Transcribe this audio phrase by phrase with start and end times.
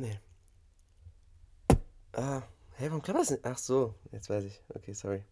[0.00, 0.18] Nee.
[2.16, 2.42] Ah,
[2.76, 3.44] hey, warum klappt das nicht?
[3.44, 4.62] Ach so, jetzt weiß ich.
[4.74, 5.22] Okay, sorry.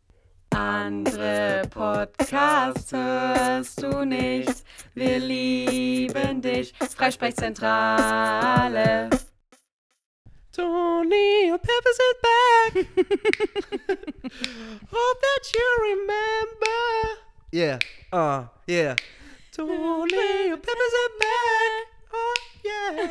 [0.51, 4.63] Andere Podcasts hörst du nicht.
[4.93, 6.75] Wir lieben dich.
[6.75, 9.09] Freisprechzentrale.
[10.53, 12.75] Tony und Pepper sind back.
[14.93, 16.79] Hope that you remember.
[17.53, 17.79] Yeah,
[18.13, 18.95] ah, yeah.
[19.51, 21.87] Tony und Pepper sind back.
[22.13, 23.09] Oh, yeah.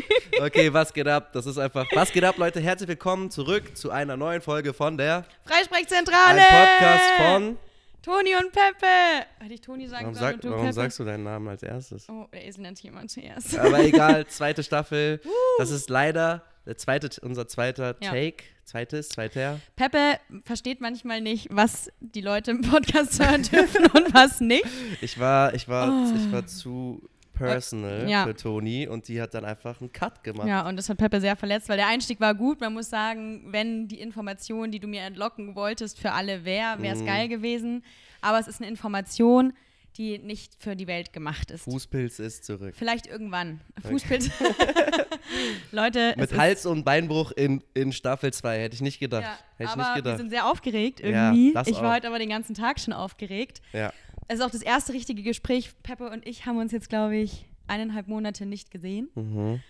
[0.40, 1.32] Okay, was geht ab?
[1.32, 1.86] Das ist einfach.
[1.94, 2.60] Was geht ab, Leute?
[2.60, 5.24] Herzlich willkommen zurück zu einer neuen Folge von der.
[5.46, 6.40] Freisprechzentrale.
[6.40, 7.56] Ein Podcast von.
[8.02, 9.26] Toni und Peppe.
[9.40, 10.74] Hätte ich Toni sagen Warum, sollen sag, und du warum Peppe?
[10.74, 12.08] sagst du deinen Namen als erstes?
[12.08, 13.58] Oh, der Esel nennt sich immer zuerst.
[13.58, 15.20] Aber egal, zweite Staffel.
[15.58, 18.10] Das ist leider der zweite, unser zweiter Ja.
[18.10, 18.44] Take.
[18.64, 19.60] Zweites, zweiter.
[19.76, 24.66] Peppe versteht manchmal nicht, was die Leute im Podcast hören dürfen und was nicht.
[25.00, 26.12] Ich war, ich war, Oh.
[26.16, 28.24] ich war zu personal Ja.
[28.24, 30.48] für Toni und die hat dann einfach einen Cut gemacht.
[30.48, 32.60] Ja, und das hat Peppe sehr verletzt, weil der Einstieg war gut.
[32.60, 36.94] Man muss sagen, wenn die Information, die du mir entlocken wolltest, für alle wäre, wäre
[36.94, 37.06] es Mhm.
[37.06, 37.84] geil gewesen.
[38.20, 39.52] Aber es ist eine Information,
[39.96, 41.64] die nicht für die Welt gemacht ist.
[41.64, 42.74] Fußpilz ist zurück.
[42.76, 43.60] Vielleicht irgendwann.
[43.88, 44.30] Fußpilz.
[45.72, 49.22] Leute, Mit Hals- und Beinbruch in, in Staffel 2, hätte ich nicht gedacht.
[49.24, 50.18] ja, hätte ich aber nicht wir gedacht.
[50.18, 51.52] sind sehr aufgeregt Ja, irgendwie.
[51.54, 51.94] das ich war auch.
[51.94, 53.60] heute aber den ganzen Tag schon aufgeregt.
[53.72, 53.92] Ja.
[54.28, 55.70] Es ist auch das erste richtige Gespräch.
[55.82, 59.60] Peppe und ich haben uns jetzt, glaube ich, eineinhalb Monate nicht gesehen, Mhm.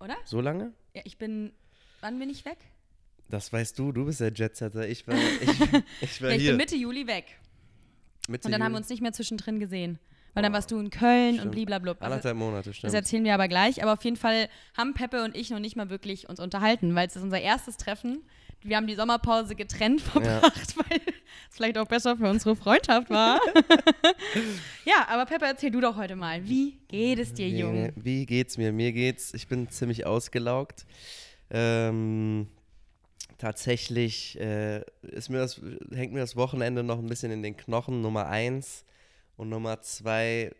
[0.00, 0.16] oder?
[0.24, 0.72] So lange?
[0.94, 1.52] Ja, ich bin.
[2.00, 2.58] Wann bin ich weg?
[3.28, 4.88] Das weißt du, du bist der Jetsetter.
[4.88, 5.50] Ich war, ich,
[6.00, 6.50] ich war Ja, ich hier.
[6.52, 7.38] bin Mitte Juli weg.
[8.28, 8.82] Mitte Und dann haben wir Juli.
[8.82, 9.98] uns nicht mehr zwischendrin gesehen.
[10.34, 11.44] Weil dann warst du in Köln Stimmt.
[11.46, 11.98] und bliblablub.
[12.00, 12.94] Also, Anderthalb Monate, das stimmt.
[12.94, 13.82] erzählen wir aber gleich.
[13.82, 17.06] Aber auf jeden Fall haben Peppe und ich noch nicht mal wirklich uns unterhalten, weil
[17.06, 18.22] es ist unser erstes Treffen.
[18.64, 23.40] Wir haben die Sommerpause getrennt verbracht, weil es vielleicht auch besser für unsere Freundschaft war.
[24.84, 26.46] ja, aber Peppe, erzähl du doch heute mal.
[26.46, 27.92] Wie geht es dir, Wie, Junge?
[27.96, 28.72] wie geht's mir?
[28.72, 30.86] Mir geht's, ich bin ziemlich ausgelaugt.
[31.50, 32.48] Ähm,
[33.38, 35.60] tatsächlich äh, ist mir das,
[35.92, 38.00] hängt mir das Wochenende noch ein bisschen in den Knochen.
[38.00, 38.84] Nummer eins
[39.36, 40.52] und Nummer zwei,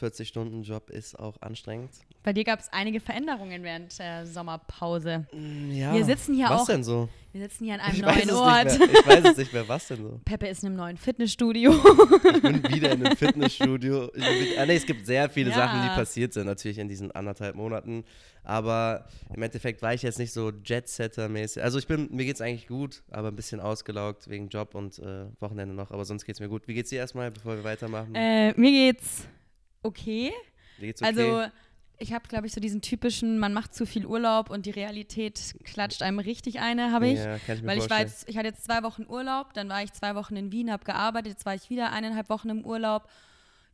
[0.00, 1.90] 40-Stunden-Job ist auch anstrengend.
[2.22, 5.26] Bei dir gab es einige Veränderungen während der Sommerpause.
[5.70, 7.08] Ja, Wir sitzen hier was auch- denn so?
[7.32, 8.66] Wir sitzen hier an einem Ich neuen es Ort.
[8.92, 10.20] ich weiß es nicht mehr, was denn so?
[10.24, 11.72] Peppe ist in einem neuen Fitnessstudio.
[11.72, 14.10] Ich bin wieder in einem Fitnessstudio.
[14.14, 15.56] Ich ah, nee, es gibt sehr viele Ja.
[15.56, 18.04] Sachen, die passiert sind, natürlich in diesen anderthalb Monaten.
[18.42, 21.62] Aber im Endeffekt war ich jetzt nicht so Jet-Setter-mäßig.
[21.62, 25.26] Also ich bin, mir geht's eigentlich gut, aber ein bisschen ausgelaugt wegen Job und äh,
[25.38, 25.92] Wochenende noch.
[25.92, 26.66] Aber sonst geht's mir gut.
[26.66, 28.12] Wie geht's dir erstmal, bevor wir weitermachen?
[28.14, 29.28] äh, mir geht's
[29.84, 30.32] okay.
[30.78, 31.08] Wie geht's okay?
[31.10, 31.52] Also,
[32.00, 35.54] ich habe, glaube ich, so diesen typischen, man macht zu viel Urlaub und die Realität
[35.64, 37.18] klatscht einem richtig eine, habe ich.
[37.18, 39.68] Ja, kann ich mir Weil ich war jetzt, ich hatte jetzt zwei Wochen Urlaub, dann
[39.68, 42.64] war ich zwei Wochen in Wien, habe gearbeitet, jetzt war ich wieder eineinhalb Wochen im
[42.64, 43.08] Urlaub.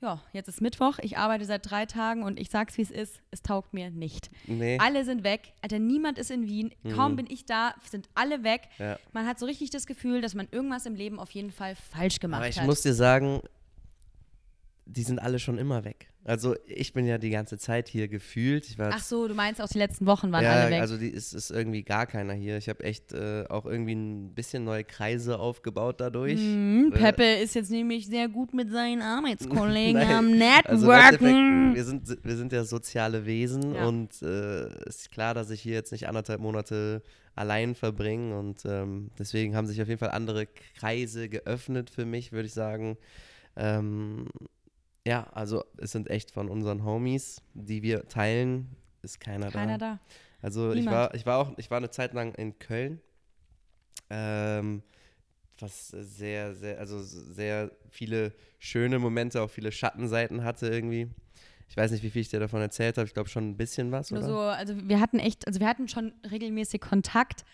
[0.03, 3.23] Ja, jetzt ist Mittwoch, ich arbeite seit drei Tagen und ich sag's wie es ist,
[3.31, 4.29] es taugt mir nicht.
[4.47, 4.77] Nee.
[4.79, 7.17] Alle sind weg, Alter, niemand ist in Wien, kaum Mhm.
[7.17, 8.69] bin ich da, sind alle weg.
[8.79, 8.99] Ja.
[9.13, 12.21] Man hat so richtig das Gefühl, dass man irgendwas im Leben auf jeden Fall falsch
[12.21, 12.67] gemacht Aber ich hat.
[12.67, 13.41] muss dir sagen,
[14.87, 16.09] die sind alle schon immer weg.
[16.25, 18.67] Also ich bin ja die ganze Zeit hier gefühlt.
[18.69, 20.81] Ich war Ach so, du meinst auch die letzten Wochen waren ja, alle weg.
[20.81, 22.57] also die ist, ist irgendwie gar keiner hier.
[22.57, 26.41] Ich habe echt äh, auch irgendwie ein bisschen neue Kreise aufgebaut dadurch.
[26.41, 30.33] Mhm, Äh, Peppe ist jetzt nämlich sehr gut mit seinen Arbeitskollegen am
[30.65, 31.75] Also Networken.
[31.77, 33.87] wir sind, wir sind ja soziale Wesen Ja.
[33.87, 37.03] und äh, ist klar, dass ich hier jetzt nicht anderthalb Monate
[37.37, 40.47] allein verbringe und ähm, deswegen haben sich auf jeden Fall andere
[40.77, 42.97] Kreise geöffnet für mich, würde ich sagen.
[43.57, 44.27] Ähm,
[45.07, 49.93] ja, also es sind echt von unseren Homies, die wir teilen, ist keiner, Keiner da.
[49.95, 50.01] da.
[50.43, 50.97] Also ich Niemand.
[50.97, 53.01] war, ich war auch, ich war eine Zeit lang in Köln,
[54.11, 54.83] ähm,
[55.61, 61.09] was sehr, sehr, also sehr viele schöne Momente, auch viele Schattenseiten hatte irgendwie.
[61.69, 63.07] Ich weiß nicht, wie viel ich dir davon erzählt habe.
[63.07, 64.29] Ich glaube schon ein bisschen was, Nur oder?
[64.29, 67.45] so, also wir hatten echt, also wir hatten schon regelmäßig Kontakt,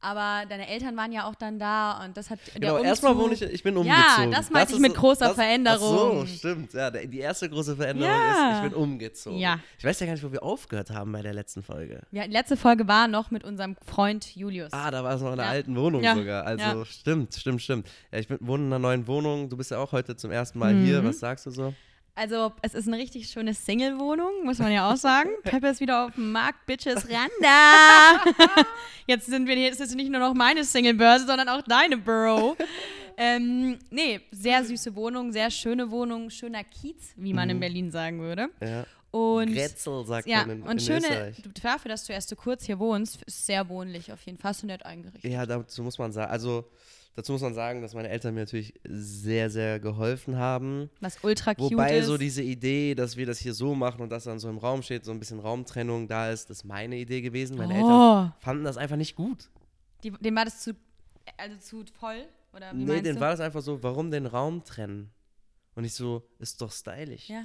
[0.00, 3.16] aber deine Eltern waren ja auch dann da und das hat der Genau, Umzug, erstmal
[3.16, 4.30] wohne ich, ich bin Ja, umgezogen.
[4.32, 6.20] das meinte ich ist mit großer das, Veränderung.
[6.22, 6.72] Ach so, stimmt.
[6.72, 8.50] Ja, die erste große Veränderung Ja.
[8.52, 9.38] ist, ich bin umgezogen.
[9.38, 9.58] Ja.
[9.78, 12.02] Ich weiß ja gar nicht, wo wir aufgehört haben bei der letzten Folge.
[12.12, 14.72] Ja, die letzte Folge war noch mit unserem Freund Julius.
[14.72, 15.50] Ah, da war es noch in der Ja.
[15.52, 16.14] alten Wohnung Ja.
[16.14, 16.44] sogar.
[16.46, 16.84] Also Ja.
[16.84, 17.88] stimmt, stimmt, stimmt.
[18.12, 19.48] Ja, ich bin, wohne in einer neuen Wohnung.
[19.48, 21.02] Du bist ja auch heute zum ersten Mal hier.
[21.02, 21.08] Mhm.
[21.08, 21.74] Was sagst du so?
[22.18, 25.30] Also, es ist eine richtig schöne Single-Wohnung, muss man ja auch sagen.
[25.44, 28.34] Peppe ist wieder auf dem Markt, Bitches, Randa.
[29.06, 32.56] Jetzt sind wir hier, es ist nicht nur noch meine Single-Börse, sondern auch deine, Bro.
[33.16, 38.20] ähm, nee, sehr süße Wohnung, sehr schöne Wohnung, schöner Kiez, wie man in Berlin sagen
[38.20, 38.48] würde.
[38.60, 38.84] Ja.
[39.12, 41.42] Und Grätzel sagt ja, man in, und in schöne, Österreich.
[41.62, 44.52] dafür, dass du erst so kurz hier wohnst, ist sehr wohnlich auf jeden Fall.
[44.60, 45.30] Du nett eingerichtet.
[45.30, 46.32] Ja, dazu muss man sagen.
[46.32, 46.68] Also,
[47.18, 50.88] dazu muss man sagen, dass meine Eltern mir natürlich sehr, sehr geholfen haben.
[51.00, 52.06] Was ultra cute Wobei ist.
[52.06, 54.82] so diese Idee, dass wir das hier so machen und das dann so im Raum
[54.82, 57.58] steht, so ein bisschen Raumtrennung da ist, das ist meine Idee gewesen.
[57.58, 59.50] Meine Eltern oh, fanden das einfach nicht gut.
[60.04, 60.76] die, dem war das zu,
[61.36, 62.24] also zu voll?
[62.54, 63.20] Oder wie nee, denen du?
[63.20, 65.10] war das einfach so, warum den Raum trennen?
[65.78, 67.44] Und ich so, ist doch stylisch, ja.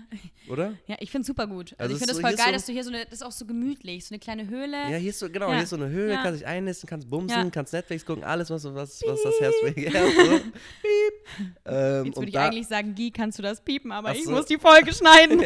[0.49, 0.73] oder?
[0.87, 1.73] ja, ich finde es super gut.
[1.77, 3.13] Also Also, ich finde es so- voll geil, so- dass du hier so eine, das
[3.13, 4.71] ist auch so gemütlich, so eine kleine Höhle.
[4.89, 5.53] Ja, hier ist so, genau, Ja.
[5.53, 6.23] hier ist so eine Höhle, Ja.
[6.23, 7.49] kannst dich einnisten, kannst bumsen, Ja.
[7.51, 9.93] kannst Netflix gucken, alles, was, was, was das Herz begehrt.
[10.15, 10.39] So.
[10.39, 11.53] Piep.
[11.65, 14.47] Ähm, Jetzt würde ich da, eigentlich sagen, Guy, kannst du das piepen, aber ich muss
[14.47, 15.37] die Folge schneiden.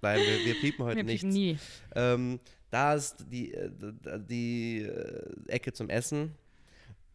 [0.00, 1.20] Nein, wir, wir piepen heute Wir nichts.
[1.24, 1.58] piepen nie.
[1.94, 2.40] Ähm,
[2.70, 3.70] da ist die, äh,
[4.30, 6.32] die äh, Ecke zum Essen.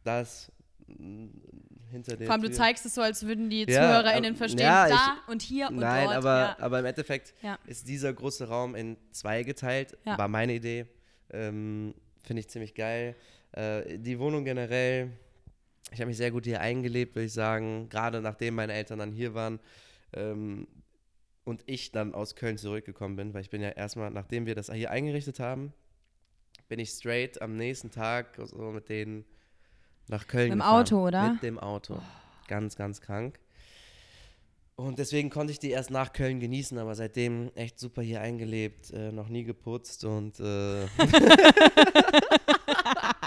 [0.04, 0.52] Da ist
[1.90, 4.60] hinter der Vor allem, du zeigst es so, als würden die Ja, ZuhörerInnen aber- verstehen,
[4.66, 6.18] ja, da und hier und Nein, dort.
[6.18, 6.58] aber, ja.
[6.60, 7.34] aber im Endeffekt
[7.66, 9.98] ist dieser große Raum in zwei geteilt.
[10.06, 10.86] War meine Idee.
[11.32, 11.94] Ähm,
[12.24, 13.16] Finde ich ziemlich geil.
[13.54, 15.12] Äh, die Wohnung generell,
[15.92, 17.88] ich habe mich sehr gut hier eingelebt, würde ich sagen.
[17.90, 19.60] Gerade nachdem meine Eltern dann hier waren
[20.14, 20.68] ähm,
[21.46, 24.70] und ich dann aus Köln zurückgekommen bin, weil ich bin ja erstmal, nachdem wir das
[24.72, 25.74] hier eingerichtet haben,
[26.68, 29.24] bin ich straight am nächsten Tag so mit denen
[30.10, 30.82] nach Köln Mit dem gefahren.
[30.82, 31.32] Auto, oder?
[31.34, 32.00] Mit dem Auto.
[32.48, 33.40] Ganz, ganz krank.
[34.76, 38.92] Und deswegen konnte ich die erst nach Köln genießen, aber seitdem echt super hier eingelebt,
[38.92, 40.86] äh, noch nie geputzt und äh,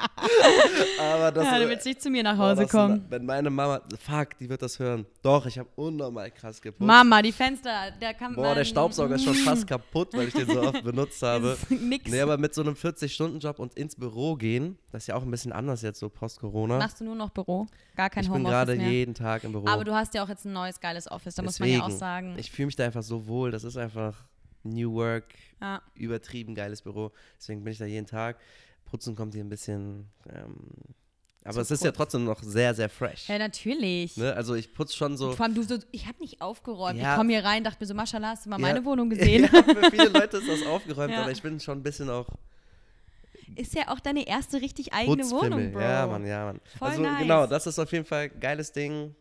[0.99, 3.05] aber das ja, du äh, willst nicht zu mir nach Hause das- kommen.
[3.09, 5.07] Wenn meine Mama, fuck, die wird das hören.
[5.23, 6.87] Doch, ich habe unnormal krass geputzt.
[6.87, 10.47] Mama, die Fenster, der kann Boah, der Staubsauger ist schon fast kaputt, weil ich den
[10.47, 11.57] so oft benutzt habe.
[11.69, 12.11] Nix.
[12.11, 15.31] Nee, aber mit so einem 40-Stunden-Job und ins Büro gehen, das ist ja auch ein
[15.31, 16.79] bisschen anders jetzt so post-Corona.
[16.79, 17.67] Machst du nur noch Büro?
[17.97, 18.89] Gar kein Ich bin Homeoffice gerade mehr.
[18.91, 19.67] jeden Tag im Büro.
[19.67, 21.85] Aber du hast ja auch jetzt ein neues geiles Office, da muss man ja auch
[21.87, 22.35] Deswegen, sagen.
[22.39, 23.51] Ich fühle mich da einfach so wohl.
[23.51, 24.15] Das ist einfach
[24.63, 25.25] New Work,
[25.61, 25.81] ja.
[25.95, 27.13] übertrieben geiles Büro.
[27.39, 28.37] Deswegen bin ich da jeden Tag.
[28.91, 30.11] Putzen kommt hier ein bisschen.
[30.29, 30.57] Ähm,
[31.45, 33.29] aber Zu es ist ja trotzdem noch sehr, sehr fresh.
[33.29, 34.17] ja, natürlich.
[34.19, 34.35] Ne?
[34.35, 35.33] Also ich putze schon so.
[35.33, 36.99] Vor allem du so, ich habe nicht aufgeräumt.
[37.01, 37.13] Ja.
[37.13, 38.67] Ich komme hier rein, dachte mir so, Maschallah, hast du mal Ja.
[38.67, 39.49] meine Wohnung gesehen?
[39.51, 41.23] ja, für viele Leute ist das aufgeräumt, Ja.
[41.23, 42.27] aber ich bin schon ein bisschen auch
[43.57, 45.51] Ist ja auch deine erste richtig eigene Putzfimmel.
[45.53, 45.81] Wohnung, Bro.
[45.81, 46.61] Ja, Mann, ja, Mann.
[46.79, 47.19] Voll also nice.
[47.21, 49.15] genau, das ist auf jeden Fall ein geiles Ding.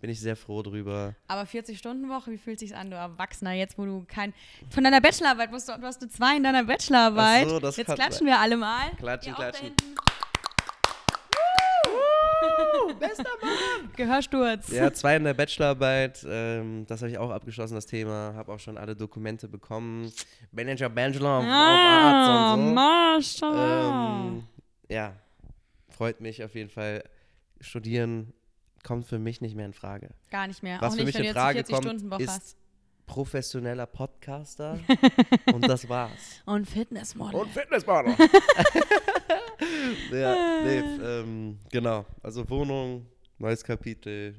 [0.00, 1.14] Bin ich sehr froh drüber.
[1.26, 4.34] Aber 40-Stunden-Woche, wie fühlt sich's an, du Erwachsener, jetzt wo du kein.
[4.70, 7.46] Von deiner Bachelorarbeit musst du, du hast eine 2 in deiner Bachelorarbeit.
[7.46, 8.90] Ach so, das jetzt klatschen wir alle mal.
[8.98, 9.66] Klatschen, Ihr klatschen.
[9.68, 9.94] hinten.
[12.98, 13.90] Bester Mann!
[13.96, 14.68] Gehörsturz.
[14.70, 18.34] Ja, zwei in der Bachelorarbeit, ähm, das habe ich auch abgeschlossen, das Thema.
[18.34, 20.12] Habe auch schon alle Dokumente bekommen.
[20.52, 22.54] Manager, Bachelor of Arts Ah,
[23.16, 23.46] und so.
[23.46, 24.42] Ähm,
[24.88, 25.12] ja,
[25.88, 27.02] freut mich auf jeden Fall.
[27.60, 28.32] Studieren
[28.86, 30.10] kommt für mich nicht mehr in Frage.
[30.30, 30.80] Gar nicht mehr.
[30.80, 32.56] Was auch für nicht, mich wenn in du Frage kommt, 40-Stunden-Woche ist hast.
[33.06, 34.78] professioneller Podcaster
[35.52, 36.40] und das war's.
[36.46, 37.40] Und Fitnessmodel.
[37.40, 38.14] Und Fitnessmodel.
[40.12, 42.06] ja, nee, ähm, genau.
[42.22, 43.06] Also Wohnung,
[43.38, 44.36] neues Kapitel.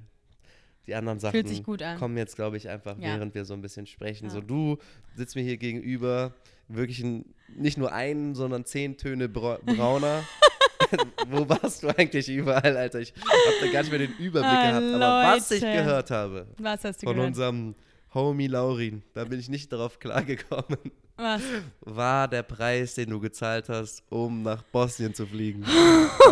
[0.86, 1.98] Die anderen Sachen Fühlt sich gut an.
[2.00, 3.16] kommen jetzt, glaube ich, einfach, Ja.
[3.16, 4.26] während wir so ein bisschen sprechen.
[4.26, 4.32] Ja.
[4.32, 4.78] So, du
[5.18, 6.34] sitzt mir hier gegenüber,
[6.70, 10.24] wirklich ein, nicht nur einen, sondern zehn Töne bra brauner.
[11.30, 13.00] Wo warst du eigentlich überall, Alter?
[13.00, 14.94] Ich habe da gar nicht mehr den Überblick Ah, gehabt.
[15.04, 17.30] Aber was ich gehört habe Was hast du von gehört?
[17.30, 17.76] unserem
[18.14, 20.78] Homie Laurin, da bin ich nicht darauf klargekommen,
[21.18, 21.42] Was?
[21.82, 25.64] war der Preis, den du gezahlt hast, um nach Bosnien zu fliegen.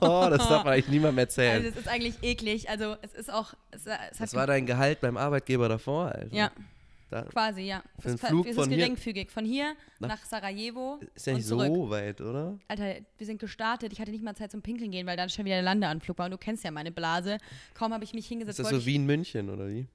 [0.00, 1.56] oh, das darf man eigentlich niemandem erzählen.
[1.64, 2.68] Also es ist eigentlich eklig.
[2.68, 3.54] Also es ist auch.
[3.70, 6.34] Es, es das war dein Gehalt beim Arbeitgeber davor, Alter.
[6.34, 6.50] ja,
[7.08, 7.82] Da quasi, ja.
[8.00, 9.30] Für es einen Flug ist von geringfügig.
[9.30, 11.58] Von hier Nach- nach, Sarajevo ist ja nicht so
[11.90, 12.58] weit, oder?
[12.68, 13.92] Alter, wir sind gestartet.
[13.92, 16.24] Ich hatte nicht mal Zeit zum Pinkeln gehen, weil dann schon wieder der Landeanflug war.
[16.26, 17.38] Und du kennst ja meine Blase.
[17.74, 18.58] Kaum habe ich mich Ist hingesetzt.
[18.58, 19.86] das wollte so ich- Wien-München, oder wie?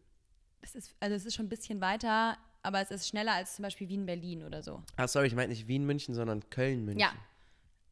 [0.61, 3.63] es ist, also es ist schon ein bisschen weiter, aber es ist schneller als zum
[3.63, 4.81] Beispiel Wien-Berlin oder so.
[4.95, 6.99] Ah, sorry, ich meinte nicht Wien-München, sondern Köln-München.
[6.99, 7.11] Ja.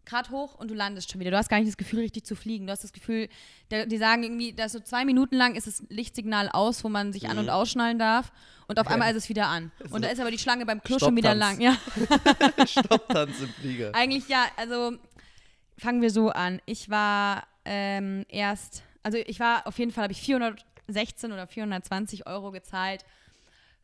[0.10, 1.32] Grad hoch und du landest schon wieder.
[1.32, 2.66] Du hast gar nicht das Gefühl, richtig zu fliegen.
[2.66, 3.30] Du hast das Gefühl,
[3.72, 7.28] die sagen irgendwie, dass so zwei Minuten lang ist das Lichtsignal aus, wo man sich
[7.30, 7.44] an- Mhm.
[7.44, 8.32] und ausschnallen darf.
[8.68, 9.72] Und auf einmal ist es wieder an.
[9.92, 11.60] Und da ist aber die Schlange beim Klo schon wieder lang.
[11.62, 11.76] Ja,
[12.68, 13.92] Stopptanz im Flieger.
[13.96, 14.46] eigentlich ja.
[14.58, 14.98] Also
[15.78, 16.62] fangen wir so an.
[16.66, 22.28] Ich war ähm, erst, also ich war auf jeden Fall, habe ich 416 oder 420
[22.28, 23.06] Euro gezahlt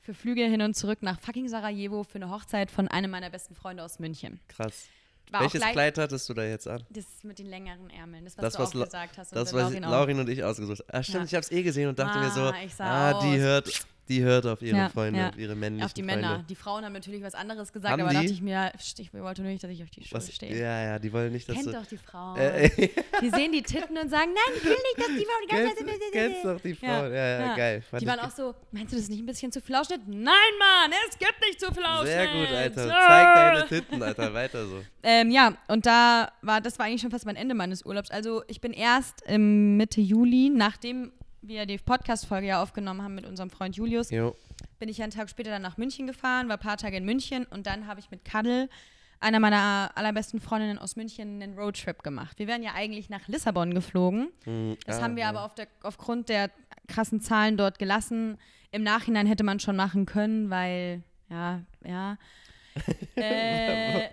[0.02, 3.56] für Flüge hin und zurück nach fucking Sarajevo für eine Hochzeit von einem meiner besten
[3.56, 4.40] Freunde aus München.
[4.48, 4.86] Krass.
[5.32, 6.84] War Welches Kleid hattest du da jetzt an?
[6.90, 9.36] Das mit den längeren Ärmeln, das, was Das, du was auch La- gesagt hast.
[9.36, 9.84] Das, was Laurin.
[9.84, 10.88] Laurin und ich ausgesucht haben.
[11.00, 11.26] Ah, stimmt, Ja.
[11.26, 12.42] ich habe es eh gesehen und dachte mir so,
[12.80, 15.30] Ah, ah, die hört Die hört auf ihre Ja, Freunde, ja.
[15.30, 16.22] auf ihre männlichen Auf die Freunde.
[16.28, 16.46] Männer.
[16.48, 18.16] Die Frauen haben natürlich was anderes gesagt, Haben aber die?
[18.18, 20.56] dachte ich mir, ich wollte nur nicht, dass ich auf die Schuhe Was, stehe.
[20.56, 21.72] ja, ja, die wollen nicht, dass Kennt du...
[21.72, 22.38] doch die Frauen.
[22.38, 22.90] Äh, äh,
[23.22, 25.76] die sehen die Titten und sagen, nein, ich will nicht, dass die Frau die ganze
[25.76, 26.12] kennst, Zeit...
[26.12, 27.14] kennst doch die Frauen.
[27.14, 27.82] Ja, ja, geil.
[27.82, 30.02] Fand Die waren auch so, meinst du das ist nicht ein bisschen zu viel Ausschnitt?
[30.08, 32.12] Nein, Mann, es gibt nicht zu viel Ausschnitt.
[32.14, 32.88] Sehr gut, Alter.
[32.88, 34.34] Zeig deine Titten, Alter.
[34.34, 34.84] Weiter so.
[35.02, 38.12] Ähm, ja, und da war, das war eigentlich schon fast mein Ende meines Urlaubs.
[38.12, 41.12] Also ich bin erst im Mitte Juli, nachdem
[41.48, 44.36] wir die Podcast-Folge ja aufgenommen haben mit unserem Freund Julius, Jo.
[44.80, 47.46] bin ich einen Tag später dann nach München gefahren, war ein paar Tage in München
[47.46, 48.70] und dann habe ich mit Kadel,
[49.20, 52.38] einer meiner allerbesten Freundinnen aus München, einen Roadtrip gemacht.
[52.38, 54.30] Wir wären ja eigentlich nach Lissabon geflogen.
[54.44, 55.30] Hm, Das ah, haben wir ja.
[55.30, 56.52] aber auf der, aufgrund der
[56.88, 58.38] krassen Zahlen dort gelassen.
[58.72, 62.18] Im Nachhinein hätte man schon machen können, weil, ja, ja.
[63.16, 64.10] äh,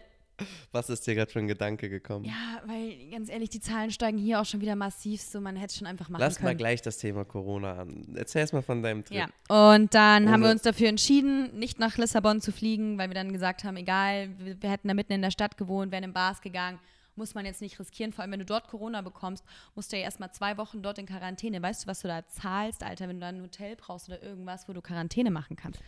[0.72, 2.24] Was ist dir gerade für ein Gedanke gekommen?
[2.24, 5.72] ja, weil ganz ehrlich, die Zahlen steigen hier auch schon wieder massiv, so man hätte
[5.72, 6.46] es schon einfach machen Lass können.
[6.48, 8.14] mal gleich das Thema Corona an.
[8.16, 9.16] Erzähl erst mal von deinem Trip.
[9.18, 9.28] Ja,
[9.74, 13.14] und dann haben wir Ohne- uns dafür entschieden, nicht nach Lissabon zu fliegen, weil wir
[13.14, 16.12] dann gesagt haben, egal, wir, wir hätten da mitten in der Stadt gewohnt, wären in
[16.12, 16.78] Bars gegangen,
[17.14, 18.12] muss man jetzt nicht riskieren.
[18.12, 19.44] Vor allem, wenn du dort Corona bekommst,
[19.74, 21.60] musst du ja erstmal zwei Wochen dort in Quarantäne.
[21.62, 24.66] Weißt du, was du da zahlst, Alter, wenn du da ein Hotel brauchst oder irgendwas,
[24.66, 25.80] wo du Quarantäne machen kannst?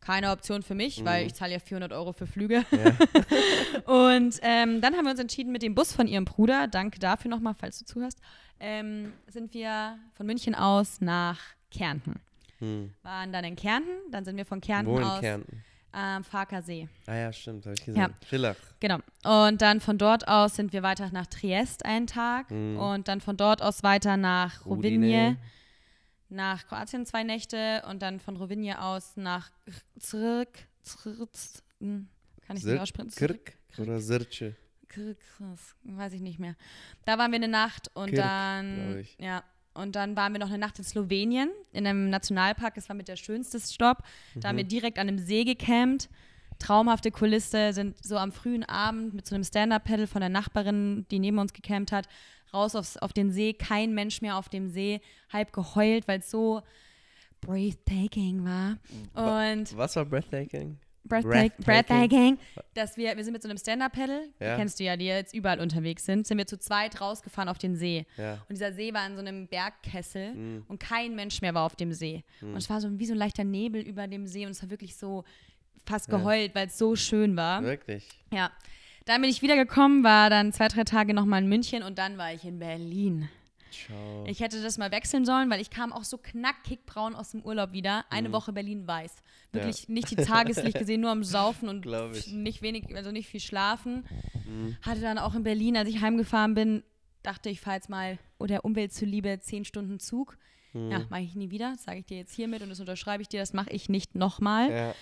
[0.00, 2.64] Keine Option für mich, weil ich zahle ja 400 Euro für Flüge.
[3.84, 7.30] Und ähm, dann haben wir uns entschieden, mit dem Bus von ihrem Bruder, danke dafür
[7.30, 8.18] nochmal, falls du zuhörst,
[8.60, 11.38] ähm, sind wir von München aus nach
[11.70, 12.14] Kärnten
[12.60, 12.92] Hm.
[13.02, 15.62] waren dann in Kärnten, dann sind wir von Kärnten Wo in aus Kärnten?
[15.92, 16.88] am Farker See.
[17.06, 18.00] Ah ja, stimmt, habe ich gesehen.
[18.00, 18.08] Ja.
[18.26, 18.56] Villach.
[18.80, 18.98] Genau.
[19.24, 22.78] Und dann von dort aus sind wir weiter nach Triest einen Tag Mhm.
[22.78, 24.66] und dann von dort aus weiter nach.
[24.66, 25.36] Rovinje,
[26.28, 29.50] nach Kroatien zwei Nächte und dann von Rovinje aus nach
[29.98, 31.30] zurück, zurück
[31.80, 32.08] hm,
[32.46, 33.10] kann ich nicht aussprechen.
[33.10, 34.54] Kirk oder Sirce?
[35.84, 36.56] Weiß ich nicht mehr.
[37.04, 39.44] Da waren wir eine Nacht und Kirk, dann ja
[39.74, 42.74] und dann waren wir noch eine Nacht in Slowenien in einem Nationalpark.
[42.74, 43.98] Das war mit der schönste Stopp.
[44.34, 44.58] Da haben Mhm.
[44.58, 46.08] wir direkt an einem See gecampt.
[46.58, 51.20] Traumhafte Kulisse, sind so am frühen Abend mit so einem Stand-Up-Pedal von der Nachbarin, die
[51.20, 52.08] neben uns gecampt hat,
[52.52, 53.52] raus aufs, auf den See.
[53.52, 55.00] Kein Mensch mehr auf dem See,
[55.32, 56.62] halb geheult, weil es so
[57.40, 58.78] breathtaking war.
[59.14, 60.78] Und Was war Breathtaking?
[61.04, 62.38] Breathtaking, Breathtaking.
[62.74, 64.56] dass wir, wir sind mit so einem Stand-Up-Pedal, Ja.
[64.56, 67.76] kennst du ja, die jetzt überall unterwegs sind, sind wir zu zweit rausgefahren auf den
[67.76, 68.04] See.
[68.18, 68.34] Ja.
[68.34, 70.64] Und dieser See war in so einem Bergkessel Mhm.
[70.68, 72.24] und kein Mensch mehr war auf dem See.
[72.42, 74.68] Und es war so wie so ein leichter Nebel über dem See und es war
[74.68, 75.24] wirklich so
[75.86, 76.18] fast Ja.
[76.18, 77.62] geheult, weil es so schön war.
[77.62, 78.06] Wirklich?
[78.30, 78.50] Ja.
[79.08, 82.34] Dann bin ich wiedergekommen, war dann zwei, drei Tage nochmal in München und dann war
[82.34, 83.30] ich in Berlin.
[83.70, 84.26] Ciao.
[84.26, 87.40] Ich hätte das mal wechseln sollen, weil ich kam auch so knackig braun aus dem
[87.40, 88.00] Urlaub wieder.
[88.00, 88.04] Mhm.
[88.10, 89.16] Eine Woche Berlin weiß.
[89.52, 91.86] Wirklich nicht die Tageslicht gesehen, nur am Saufen und
[92.32, 94.04] nicht wenig, also nicht viel schlafen.
[94.46, 94.76] Mhm.
[94.82, 96.82] Hatte dann auch in Berlin, als ich heimgefahren bin,
[97.22, 100.36] dachte ich, fahre jetzt mal der Umwelt zuliebe zehn Stunden Zug.
[100.72, 100.90] Mhm.
[100.90, 101.74] Ja, mache ich nie wieder.
[101.76, 103.40] Sage ich dir jetzt hiermit und das unterschreibe ich dir.
[103.40, 104.70] Das mache ich nicht nochmal.
[104.70, 104.94] Ja,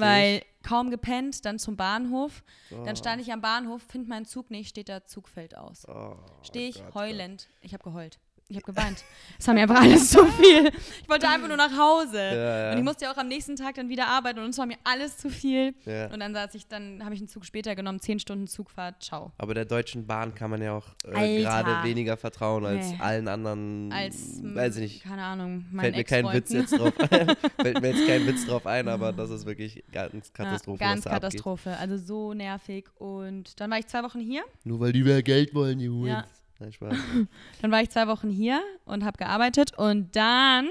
[0.00, 2.42] Weil kaum gepennt, dann zum Bahnhof.
[2.70, 2.76] ich.
[2.76, 2.84] Oh.
[2.84, 5.86] Dann stand ich am Bahnhof, finde meinen Zug nicht, steht da Zug fällt aus.
[5.88, 6.94] Oh, Stehe ich Gott, Gott.
[6.94, 7.48] heulend.
[7.60, 8.18] Ich habe geheult.
[8.48, 9.02] Ich habe geweint.
[9.38, 10.70] Es war mir einfach alles zu viel.
[11.02, 12.18] Ich wollte einfach nur nach Hause.
[12.18, 12.34] Ja,
[12.66, 12.72] ja.
[12.72, 14.76] Und ich musste ja auch am nächsten Tag dann wieder arbeiten und es war mir
[14.84, 15.74] alles zu viel.
[15.86, 16.12] Ja.
[16.12, 19.32] Und dann saß ich, dann habe ich einen Zug später genommen, zehn Stunden Zugfahrt, ciao.
[19.38, 22.98] Aber der Deutschen Bahn kann man ja auch äh, gerade weniger vertrauen als Nee.
[23.00, 23.90] allen anderen.
[23.90, 25.04] Als, m, weiß ich nicht.
[25.04, 27.28] keine Ahnung, Fällt mir kein Witz jetzt drauf ein.
[27.60, 30.78] Fällt mir jetzt kein Witz drauf ein, aber das ist wirklich ganz Katastrophe.
[30.80, 31.22] Ganz da abgeht.
[31.30, 31.76] Katastrophe.
[31.78, 32.84] Also so nervig.
[32.98, 34.42] Und dann war ich zwei Wochen hier.
[34.64, 36.10] Nur weil die mehr Geld wollen, die Hools.
[36.10, 36.24] Ja.
[36.64, 36.96] Nein, Spaß.
[37.62, 39.76] Dann war ich zwei Wochen hier und habe gearbeitet.
[39.76, 40.68] Und dann,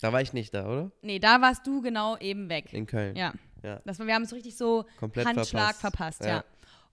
[0.00, 0.90] Da war ich nicht da, oder?
[1.02, 2.72] nee, da warst du genau eben weg.
[2.72, 3.14] In Köln.
[3.16, 3.32] Ja.
[3.62, 3.80] Ja.
[3.84, 6.18] Das war, wir haben es richtig so Komplett Handschlag verpasst.
[6.18, 6.44] verpasst, ja.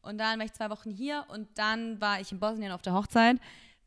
[0.02, 2.94] Und dann war ich zwei Wochen hier und dann war ich in Bosnien auf der
[2.94, 3.38] Hochzeit,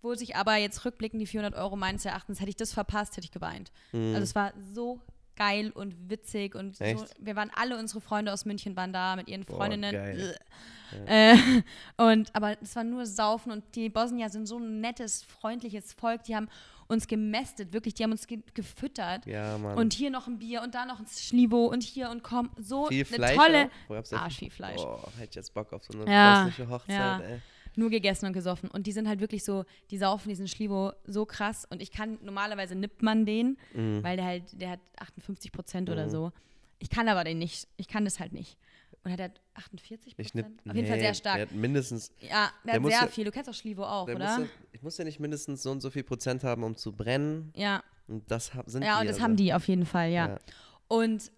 [0.02, 3.24] wo sich aber jetzt rückblickend die 400 Euro meines Erachtens, hätte ich das verpasst, hätte
[3.24, 3.70] ich geweint.
[3.92, 4.14] Mhm.
[4.14, 5.00] Also es war so
[5.38, 7.14] geil und witzig und so, Echt?
[7.18, 9.92] wir waren alle unsere Freunde aus München waren da mit ihren Boah, Freundinnen.
[9.92, 10.36] geil.
[11.06, 11.36] Äh,
[11.96, 16.24] und aber es war nur Saufen und die Bosnier sind so ein nettes, freundliches Volk.
[16.24, 16.48] Die haben
[16.88, 19.26] uns gemästet, wirklich, die haben uns ge gefüttert.
[19.26, 19.56] Ja.
[19.56, 22.86] Und hier noch ein Bier und da noch ein Schlivo und hier und komm, so
[22.86, 23.70] viel eine Fleisch tolle,
[24.12, 24.80] Arsch viel Fleisch.
[24.80, 27.20] Oh, hätte ich jetzt Bock auf so eine Ja, bosnische Hochzeit, ja.
[27.20, 27.40] ey.
[27.78, 28.70] Nur gegessen und gesoffen.
[28.70, 31.64] Und die sind halt wirklich so, die saufen diesen Schlivo so krass.
[31.70, 34.02] Und ich kann, normalerweise nippt man den, Mhm.
[34.02, 35.92] weil der halt, der hat 58 Prozent Mhm.
[35.92, 36.32] oder so.
[36.80, 37.68] Ich kann aber den nicht.
[37.76, 38.56] Ich kann das halt nicht.
[39.04, 40.68] Der hat 48 Ich nipp, Prozent?
[40.70, 41.36] Auf jeden Fall sehr stark.
[41.36, 43.24] Der hat mindestens, ja, der, der hat sehr viel.
[43.24, 44.38] Du kennst auch Schlivo auch, der oder?
[44.38, 46.92] muss ja, ich muss ja nicht mindestens so und so viel Prozent haben, um zu
[46.92, 47.52] brennen.
[47.56, 49.22] ja, Und das sind ja, die und das also.
[49.22, 50.28] haben die auf jeden Fall, ja.
[50.30, 50.38] Ja.
[50.88, 51.30] Und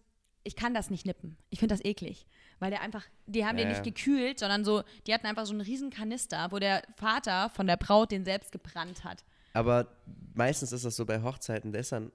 [0.42, 1.36] ich kann das nicht nippen.
[1.50, 2.26] Ich finde das eklig.
[2.60, 3.80] Weil der einfach, die haben Ja, den ja.
[3.80, 7.66] nicht gekühlt, sondern so, die hatten einfach so einen riesen Kanister, wo der Vater von
[7.66, 9.24] der Braut den selbst gebrannt hat.
[9.54, 9.88] Aber
[10.34, 12.12] meistens ist das so bei Hochzeiten, der ist dann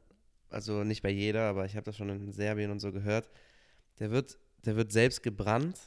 [0.50, 3.30] also nicht bei jeder, aber ich habe das schon in Serbien und so gehört,
[4.00, 5.78] der wird, der wird selbst gebrannt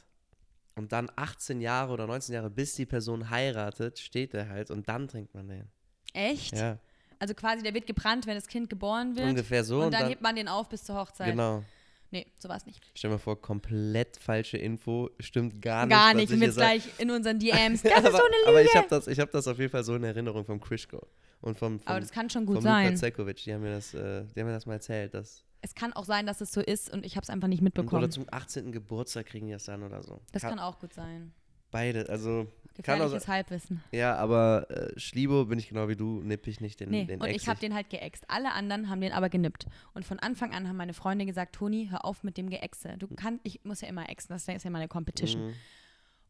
[0.75, 4.87] und dann 18 Jahre oder 19 Jahre, bis die Person heiratet, steht der halt und
[4.89, 5.67] dann trinkt man den.
[6.13, 6.55] Echt?
[6.55, 6.77] Ja,
[7.19, 9.29] Also quasi, der wird gebrannt, wenn das Kind geboren wird.
[9.29, 9.83] ungefähr so.
[9.83, 11.27] und dann, hebt man den auf bis zur Hochzeit.
[11.31, 11.63] genau.
[12.11, 12.81] Nee, so war es nicht.
[12.95, 15.95] Stell dir mal vor, komplett falsche Info, stimmt gar nicht.
[15.95, 16.31] Gar nicht.
[16.31, 16.61] jetzt sag.
[16.63, 17.83] gleich in unseren DMs.
[17.83, 18.47] Das aber, ist so eine Lüge.
[18.47, 21.07] aber ich habe das, ich hab das auf jeden Fall so in Erinnerung vom Krischko
[21.41, 22.97] und vom, vom, Aber das kann schon gut sein.
[22.97, 23.37] Zekovic.
[23.43, 25.13] Die haben mir das, äh, die haben mir das mal erzählt.
[25.13, 27.61] Dass, Es kann auch sein, dass es so ist und ich habe es einfach nicht
[27.61, 28.03] mitbekommen.
[28.03, 28.71] oder zum 18.
[28.71, 30.21] Geburtstag kriegen die das dann oder so.
[30.31, 31.33] das kann auch gut sein.
[31.71, 32.47] Beide, also
[32.83, 33.83] kann auch Halbwissen.
[33.91, 37.19] Ja, aber äh, Schliebo bin ich genau wie du, nipp ich nicht den, Nee, den
[37.19, 38.23] und ich habe den halt geäxt.
[38.27, 39.67] Alle anderen haben den aber genippt.
[39.93, 42.95] Und von Anfang an haben meine Freunde gesagt, Toni, hör auf mit dem Geäxe.
[42.97, 45.47] Du kannst, ich muss ja immer äxten, das ist ja meine Competition.
[45.47, 45.53] Mhm.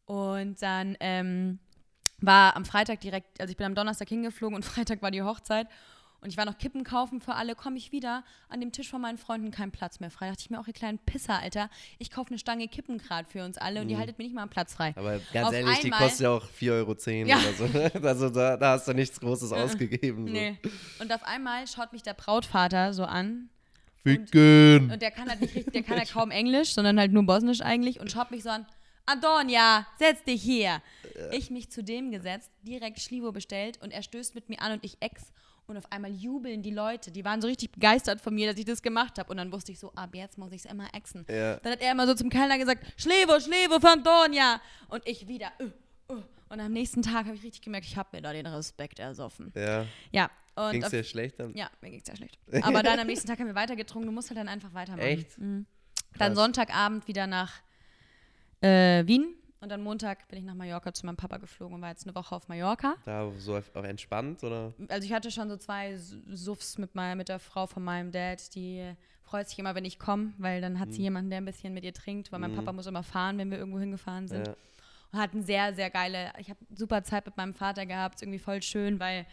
[0.06, 1.60] Und dann ähm,
[2.18, 5.68] war am Freitag direkt, also ich bin am Donnerstag hingeflogen und Freitag war die Hochzeit.
[6.22, 9.00] Und ich war noch Kippen kaufen für alle, komme ich wieder, an dem Tisch von
[9.00, 10.26] meinen Freunden kein Platz mehr frei.
[10.26, 13.28] Da dachte ich mir auch, ihr kleinen Pisser, Alter, ich kaufe eine Stange Kippen gerade
[13.28, 14.92] für uns alle und ihr haltet mir nicht mal einen Platz frei.
[14.96, 17.38] Aber ganz Auf ehrlich, die kostet ja auch 4,10 Euro Ja.
[17.38, 18.08] oder so.
[18.10, 20.26] Also da, da hast du nichts Großes ausgegeben.
[20.26, 20.32] So.
[20.32, 20.58] Nee.
[20.98, 23.48] Und auf einmal schaut mich der Brautvater so an
[24.02, 24.90] Ficken!
[24.90, 27.60] Und der kann halt nicht richtig, der kann halt kaum Englisch, sondern halt nur Bosnisch
[27.60, 28.66] eigentlich und schaut mich so an.
[29.06, 30.80] Antonia, setz dich hier.
[31.32, 34.84] Ich mich zu dem gesetzt, direkt Schlivo bestellt und er stößt mit mir an und
[34.84, 35.32] ich ex.
[35.70, 37.12] Und auf einmal jubeln die Leute.
[37.12, 39.30] Die waren so richtig begeistert von mir, dass ich das gemacht habe.
[39.30, 41.24] Und dann wusste ich so, ab jetzt muss ich es immer exen.
[41.28, 41.56] Ja.
[41.58, 44.60] Dann hat er immer so zum Kellner gesagt, Schlevo, Schlevo für Antonia.
[44.88, 46.22] Und ich wieder, uh, uh.
[46.48, 49.52] Und am nächsten Tag habe ich richtig gemerkt, ich habe mir da den Respekt ersoffen.
[49.54, 49.86] Ja.
[50.10, 50.28] Ja.
[50.72, 51.54] Ging's auf- dir schlecht dann?
[51.54, 52.38] ja, mir ging's sehr schlecht.
[52.62, 54.06] Aber dann am nächsten Tag haben wir weitergetrunken.
[54.06, 55.06] Du musst halt dann einfach weitermachen.
[55.06, 55.38] Echt?
[55.38, 55.66] Mhm.
[56.18, 56.34] Dann.
[56.34, 57.52] Sonntagabend wieder nach
[58.60, 59.36] äh, Wien.
[59.60, 62.14] Und dann Montag bin ich nach Mallorca zu meinem Papa geflogen und war jetzt eine
[62.14, 62.94] Woche auf Mallorca.
[63.04, 64.72] Da so auch entspannt oder?
[64.88, 68.54] Also ich hatte schon so zwei Suffs mit, mein, mit der Frau von meinem Dad,
[68.54, 70.92] die freut sich immer, wenn ich komme, weil dann hat Mhm.
[70.92, 73.50] sie jemanden, der ein bisschen mit ihr trinkt, weil mein Papa muss immer fahren, wenn
[73.50, 74.46] wir irgendwo hingefahren sind.
[74.48, 74.54] Ja.
[75.12, 78.38] Und hatten sehr, sehr geile, ich habe super Zeit mit meinem Vater gehabt, ist irgendwie
[78.38, 79.26] voll schön, weil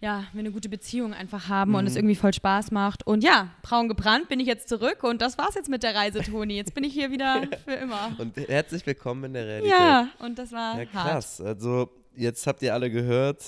[0.00, 1.88] ja, wir eine gute Beziehung einfach haben und Mhm.
[1.88, 3.06] es irgendwie voll Spaß macht.
[3.06, 6.20] Und ja, braun gebrannt bin ich jetzt zurück und das war's jetzt mit der Reise,
[6.20, 6.54] Toni.
[6.54, 8.12] Jetzt bin ich hier wieder für immer.
[8.18, 9.70] Und herzlich willkommen in der Realität.
[9.70, 11.10] Ja, und das war Ja, hart.
[11.12, 11.40] krass.
[11.40, 13.42] Also, jetzt habt ihr alle gehört,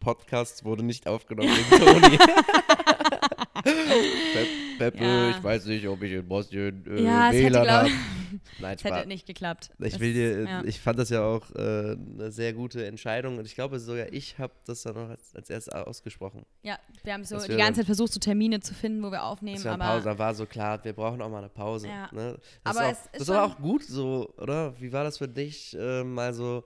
[0.00, 2.18] Podcast wurde nicht aufgenommen wegen Toni.
[4.78, 5.30] Pep, Peppe, Ja.
[5.30, 7.90] ich weiß nicht, ob ich in Bosnien äh, Ja, WLAN habe.
[8.58, 9.70] Nein, Es hätte nicht geklappt.
[9.78, 10.64] Ich will dir, ja.
[10.64, 14.38] ich fand das ja auch äh, eine sehr gute Entscheidung und ich glaube sogar ich
[14.38, 16.44] habe das dann noch als, als erstes ausgesprochen.
[16.62, 19.10] Ja, wir haben so Dass die wir ganze Zeit versucht, so Termine zu finden, wo
[19.12, 21.38] wir aufnehmen, Das war eine aber Pause, da war so klar, wir brauchen auch mal
[21.38, 21.86] eine Pause.
[21.88, 22.08] Ja.
[22.12, 22.36] Ne?
[22.64, 24.74] Das Aber ist, es auch, ist das schon- auch gut so, oder?
[24.80, 26.64] Wie war das für dich, äh, mal so,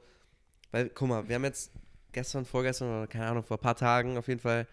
[0.70, 1.70] weil, guck mal, wir haben jetzt
[2.12, 4.66] gestern, vorgestern oder keine Ahnung, vor ein paar Tagen auf jeden Fall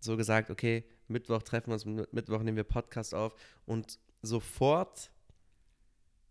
[0.00, 3.34] so gesagt, okay, Mittwoch treffen wir uns, Mi- Mittwoch nehmen wir Podcast auf
[3.66, 5.10] und sofort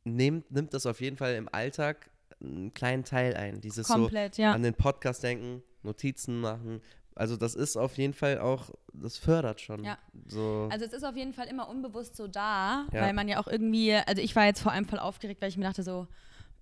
[0.04, 2.10] nimmt, nimmt das auf jeden Fall im Alltag
[2.42, 3.62] einen kleinen Teil ein.
[3.62, 4.52] Dieses so, komplett, ja.
[4.54, 6.82] an den Podcast denken, Notizen machen.
[7.16, 9.84] Also das ist auf jeden Fall auch, das fördert schon.
[9.84, 10.00] Ja.
[10.28, 10.68] So.
[10.72, 13.02] Also es ist auf jeden Fall immer unbewusst so da, Ja.
[13.02, 15.58] weil man ja auch irgendwie, also ich war jetzt vor allem voll aufgeregt, weil ich
[15.58, 16.08] mir dachte so,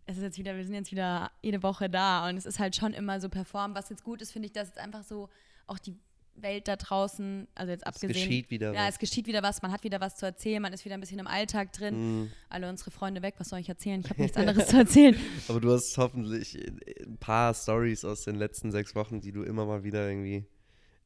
[0.08, 2.76] es ist jetzt wieder, wir sind jetzt wieder jede Woche da und es ist halt
[2.76, 3.76] schon immer so performt.
[3.76, 5.30] Was jetzt gut ist, finde ich, dass jetzt einfach so
[5.68, 5.96] auch die
[6.36, 8.14] Welt da draußen, also jetzt es abgesehen.
[8.14, 8.96] geschieht wieder ja, was.
[8.96, 11.20] es geschieht wieder was, man hat wieder was zu erzählen, man ist wieder ein bisschen
[11.20, 12.22] im Alltag drin.
[12.22, 12.32] Mhm.
[12.50, 14.02] Alle unsere Freunde weg, was soll ich erzählen?
[14.02, 15.16] Ich habe nichts anderes zu erzählen.
[15.48, 16.58] Aber du hast hoffentlich
[17.06, 20.46] ein paar Stories aus den letzten sechs Wochen, die du immer mal wieder irgendwie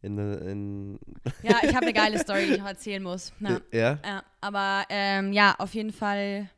[0.01, 0.99] in, in
[1.41, 3.33] Ja, ich habe eine geile Story, die ich noch erzählen muss.
[3.39, 3.61] Ja.
[3.71, 3.99] ja?
[4.05, 6.49] Ja, aber ähm, ja, auf jeden Fall.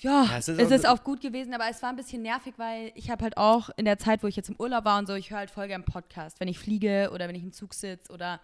[0.00, 2.22] Ja, Ja, es es ist ist, auch- auch gut gewesen, aber es war ein bisschen
[2.22, 4.98] nervig, weil ich habe halt auch in der Zeit, wo ich jetzt im Urlaub war
[4.98, 7.52] und so, ich höre halt voll gern Podcast, wenn ich fliege oder wenn ich im
[7.52, 8.40] Zug sitze oder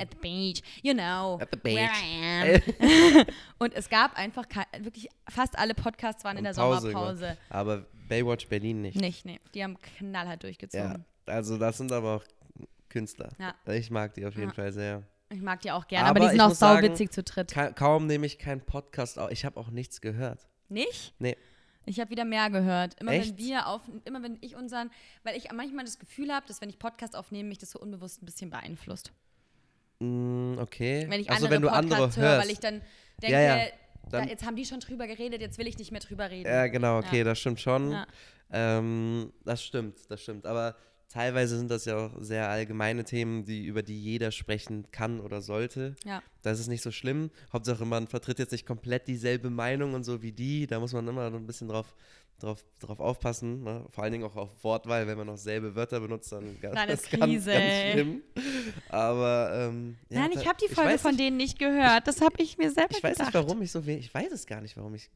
[0.00, 1.42] at the beach, you know, Mhm.
[1.42, 2.02] At the where beach.
[2.02, 3.24] I am.
[3.58, 4.44] und es gab einfach
[4.80, 7.20] wirklich fast alle Podcasts waren in der Pause Sommerpause.
[7.20, 7.38] gemacht.
[7.50, 9.00] Aber Baywatch Berlin nicht.
[9.00, 11.04] Nicht, nee, die haben knallhart Ja, durchgezogen.
[11.26, 12.24] also das sind aber auch
[12.88, 13.28] Künstler.
[13.38, 13.54] Ja.
[13.72, 14.54] Ich mag die auf jeden Ja.
[14.54, 15.04] Fall sehr.
[15.32, 17.52] Ich mag die auch gerne, aber, Aber die sind auch sauwitzig zu dritt.
[17.52, 19.30] Ka kaum nehme ich keinen Podcast auf.
[19.30, 20.48] Ich habe auch nichts gehört.
[20.70, 21.14] Nicht?
[21.18, 21.36] Nee.
[21.86, 23.00] Ich habe wieder mehr gehört.
[23.00, 23.30] Immer Echt?
[23.30, 24.90] wenn wir auf, immer wenn ich unseren,
[25.24, 28.22] weil ich manchmal das Gefühl habe, dass wenn ich Podcast aufnehme, mich das so unbewusst
[28.22, 29.12] ein bisschen beeinflusst.
[29.98, 31.06] Mm, okay.
[31.08, 32.46] Wenn ich also andere wenn du Podcasts andere höre, hörst.
[32.46, 32.82] weil ich dann
[33.22, 33.66] denke, Ja, ja.
[34.10, 36.48] da, Dann- jetzt haben die schon drüber geredet, jetzt will ich nicht mehr drüber reden.
[36.48, 37.24] Ja, genau, okay, Ja.
[37.24, 37.96] das stimmt schon.
[38.52, 40.46] Ähm, das stimmt, das stimmt.
[40.46, 40.76] Aber
[41.10, 45.42] teilweise sind das ja auch sehr allgemeine Themen, die, über die jeder sprechen kann oder
[45.42, 45.96] sollte.
[46.04, 46.22] Ja.
[46.42, 47.30] Das ist nicht so schlimm.
[47.52, 50.66] Hauptsache, man vertritt jetzt nicht komplett dieselbe Meinung und so wie die.
[50.66, 51.94] Da muss man immer ein bisschen drauf,
[52.40, 53.84] drauf, drauf aufpassen, ne?
[53.90, 57.12] vor allen Dingen auch auf Wortwahl, wenn man noch selbe Wörter benutzt, dann ganz, ist
[57.12, 58.22] das ganz, ganz schlimm.
[58.88, 62.06] Aber ähm, ja, Nein, ich habe die Folge von nicht, denen nicht gehört.
[62.06, 63.34] Das habe ich mir selber Ich weiß gedacht.
[63.34, 65.10] nicht, warum ich so wenig, ich weiß es gar nicht, warum ich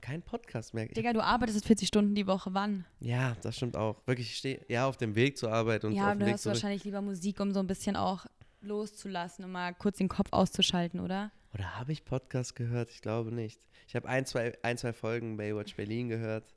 [0.00, 0.86] keinen Podcast mehr.
[0.88, 2.52] Digga, du arbeitest 40 Stunden die Woche.
[2.52, 2.84] Wann?
[3.00, 3.96] ja, das stimmt auch.
[4.06, 6.32] Wirklich, ich stehe ja auf dem Weg zur Arbeit und ja, auf du dem Weg
[6.32, 6.56] hörst zurück.
[6.56, 8.26] wahrscheinlich lieber Musik, um so ein bisschen auch
[8.60, 11.30] loszulassen, um mal kurz den Kopf auszuschalten, oder?
[11.54, 12.90] Oder habe ich Podcast gehört?
[12.90, 13.60] Ich glaube nicht.
[13.88, 16.54] Ich habe ein zwei, ein, zwei Folgen Baywatch Berlin gehört.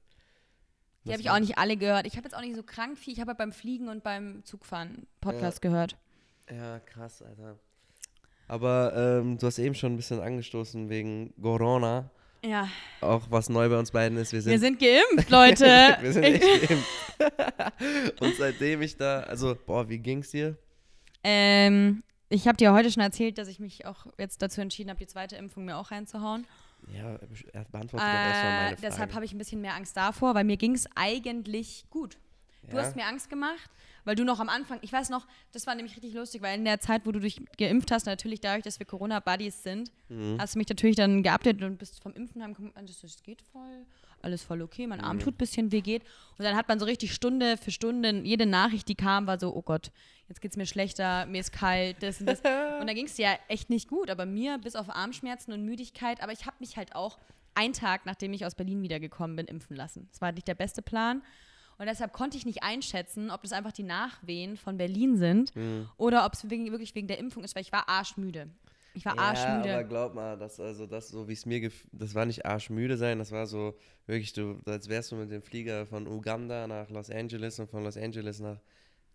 [1.06, 2.08] Die habe ich auch nicht alle gehört.
[2.08, 3.14] Ich habe jetzt auch nicht so krank viel.
[3.14, 5.98] Ich habe halt beim Fliegen und beim Zugfahren Podcast gehört.
[6.50, 7.58] Ja, krass, Alter.
[8.48, 12.10] Aber ähm, du hast eben schon ein bisschen angestoßen wegen Corona.
[12.46, 12.68] Ja,
[13.00, 15.66] Auch was neu bei uns beiden ist, wir sind, wir sind geimpft, Leute.
[16.02, 18.22] wir sind echt geimpft.
[18.22, 20.58] Und seitdem ich da, also, boah, wie ging's dir?
[21.24, 25.00] ähm, ich habe dir heute schon erzählt, dass ich mich auch jetzt dazu entschieden habe,
[25.00, 26.46] die zweite Impfung mir auch reinzuhauen.
[26.88, 27.18] Ja,
[27.54, 28.82] er beantwortet doch erstmal Äh, meine Frage.
[28.82, 32.18] deshalb habe ich ein bisschen mehr Angst davor, weil mir ging es eigentlich gut.
[32.70, 32.84] Du Ja?
[32.84, 33.70] hast mir Angst gemacht,
[34.06, 36.64] weil du noch am Anfang, ich weiß noch, das war nämlich richtig lustig, weil in
[36.66, 40.38] der Zeit, wo du dich geimpft hast, natürlich dadurch, dass wir Corona-Buddies sind, Mhm.
[40.40, 43.86] hast du mich natürlich dann geupdatet und bist vom Impfen heimgekommen meintest, das geht voll,
[44.24, 45.06] alles voll okay, mein Mhm.
[45.06, 46.04] Arm tut ein bisschen weh, geht.
[46.38, 49.56] Und dann hat man so richtig Stunde für Stunde, jede Nachricht, die kam, war so,
[49.56, 49.92] oh Gott,
[50.30, 52.40] jetzt geht's mir schlechter, mir ist kalt, das und das.
[52.80, 55.64] Und da ging es dir ja echt nicht gut, aber mir bis auf Armschmerzen und
[55.66, 57.18] Müdigkeit, aber ich habe mich halt auch
[57.56, 60.08] einen Tag, nachdem ich aus Berlin wiedergekommen bin, impfen lassen.
[60.12, 61.22] Das war nicht der beste Plan.
[61.78, 65.90] Und deshalb konnte ich nicht einschätzen, ob das einfach die Nachwehen von Berlin sind Mhm.
[65.98, 68.48] oder ob es wirklich wegen der Impfung ist, weil ich war arschmüde.
[68.94, 69.74] Ich war Ja, arschmüde.
[69.74, 73.18] aber glaub mal, das, also das, so wie es mir das war nicht arschmüde sein,
[73.20, 73.76] das war so
[74.06, 77.84] wirklich, du, als wärst du mit dem Flieger von Uganda nach Los Angeles und von
[77.84, 78.60] Los Angeles nach,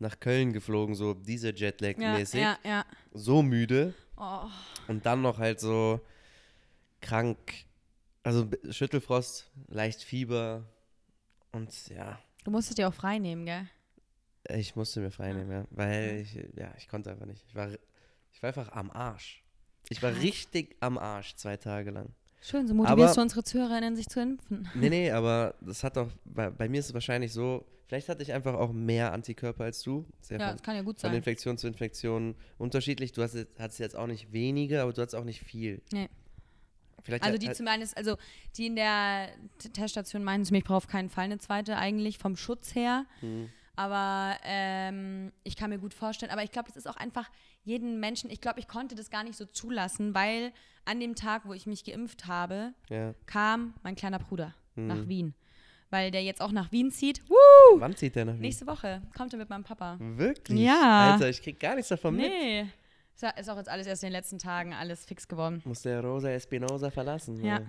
[0.00, 2.40] nach Köln geflogen, so diese ja, Jetlag-mäßig.
[2.40, 2.84] ja, ja.
[3.12, 4.48] So müde Oh.
[4.88, 6.00] und dann noch halt so
[7.00, 7.38] krank,
[8.24, 10.64] also Schüttelfrost, leicht Fieber
[11.52, 13.68] und ja, Du musstest dir auch frei nehmen, gell?
[14.50, 17.44] ich musste mir frei nehmen, ja, weil ich, ja, ich konnte einfach nicht.
[17.46, 17.68] Ich war,
[18.32, 19.44] ich war einfach am Arsch.
[19.90, 22.08] Ich war richtig am Arsch zwei Tage lang.
[22.40, 24.68] Schön, so motivierst Aber- du unsere Zuhörerinnen, sich zu impfen.
[24.74, 28.22] Nee, nee, aber das hat doch, bei, bei mir ist es wahrscheinlich so, vielleicht hatte
[28.22, 30.04] ich einfach auch mehr Antikörper als du.
[30.20, 31.16] Sehr Ja, von, das kann ja gut von sein.
[31.16, 33.12] Infektion zu Infektion unterschiedlich.
[33.12, 35.82] Du hast jetzt, hattest jetzt auch nicht wenige, aber du hattest auch nicht viel.
[35.92, 36.08] Nee.
[37.02, 38.16] Vielleicht Also die zumindest, also
[38.56, 39.28] die in der
[39.72, 43.06] Teststation meinen zu mir, ich brauche auf keinen Fall eine zweite eigentlich, vom Schutz her.
[43.20, 43.48] Hm.
[43.76, 47.30] Aber ähm, ich kann mir gut vorstellen, aber ich glaube, das ist auch einfach
[47.68, 50.52] jeden Menschen, ich glaube, ich konnte das gar nicht so zulassen, weil
[50.84, 53.14] an dem Tag, wo ich mich geimpft habe, ja.
[53.26, 54.86] kam mein kleiner Bruder Hm.
[54.86, 55.34] nach Wien.
[55.90, 57.22] Weil der jetzt auch nach Wien zieht.
[57.30, 57.80] Woo!
[57.80, 58.40] Wann zieht der nach Wien?
[58.42, 59.96] Nächste Woche kommt er mit meinem Papa.
[60.00, 60.60] Wirklich?
[60.60, 61.12] Ja.
[61.14, 62.26] Alter, ich krieg gar nichts davon mit.
[62.30, 62.66] Nee.
[63.14, 65.60] Ist Ist auch jetzt alles erst in den letzten Tagen alles fix geworden.
[65.64, 67.42] Muss der Rosa Espinosa verlassen.
[67.44, 67.56] Ja.
[67.58, 67.68] Kommt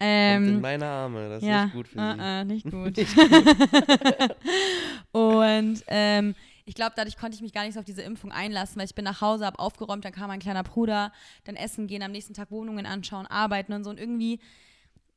[0.00, 1.28] Ähm, meine Arme.
[1.28, 2.20] Das ist ja, nicht gut für sie.
[2.20, 2.98] äh, äh, nicht gut.
[5.12, 6.34] und ähm,
[6.66, 8.94] ich glaube, dadurch konnte ich mich gar nicht so auf diese Impfung einlassen, weil ich
[8.94, 11.12] bin nach Hause, habe aufgeräumt, dann kam mein kleiner Bruder,
[11.44, 13.90] dann essen gehen, am nächsten Tag Wohnungen anschauen, arbeiten und so.
[13.90, 14.40] Und irgendwie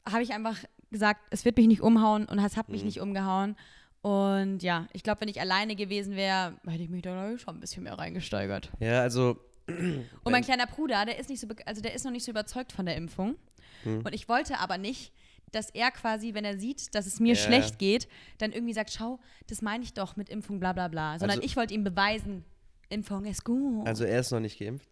[0.09, 0.57] habe ich einfach
[0.91, 2.85] gesagt, es wird mich nicht umhauen und es hat mich Mhm.
[2.87, 3.55] nicht umgehauen.
[4.01, 7.59] Und ja, ich glaube, wenn ich alleine gewesen wäre, hätte ich mich da schon ein
[7.59, 8.71] bisschen mehr reingesteigert.
[8.79, 9.37] Ja, also.
[9.67, 12.71] Und mein kleiner Bruder, der ist nicht so, also der ist noch nicht so überzeugt
[12.71, 13.35] von der Impfung.
[13.83, 13.97] Hm.
[14.05, 15.11] Und ich wollte aber nicht,
[15.51, 17.39] dass er quasi, wenn er sieht, dass es mir Ja.
[17.41, 18.07] schlecht geht,
[18.37, 21.17] dann irgendwie sagt, schau, das meine ich doch mit Impfung, bla bla bla.
[21.19, 22.43] Sondern Also- ich wollte ihm beweisen,
[22.89, 23.87] Impfung ist gut.
[23.87, 24.89] Also er ist noch nicht geimpft.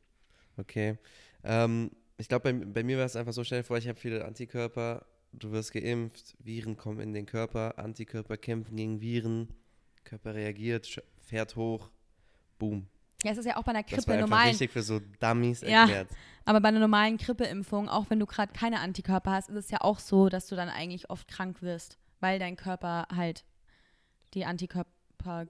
[0.58, 0.98] Okay.
[1.44, 4.24] Ähm, ich glaube, bei, bei mir war es einfach so schnell vor, ich habe viele
[4.26, 9.50] Antikörper, du wirst geimpft, Viren kommen in den Körper, Antikörper kämpfen gegen Viren,
[10.06, 11.89] Körper reagiert, fährt hoch,
[12.58, 12.88] boom.
[13.25, 14.99] Ja, es ist ja auch bei einer Das war Grippe einfach normalen, richtig für so
[15.19, 15.81] Dummies Ja.
[15.81, 16.07] erklärt.
[16.45, 19.81] aber bei einer normalen Grippeimpfung, auch wenn du gerade keine Antikörper hast, ist es ja
[19.81, 23.43] auch so, dass du dann eigentlich oft krank wirst, weil dein Körper halt
[24.33, 24.85] die Antikörper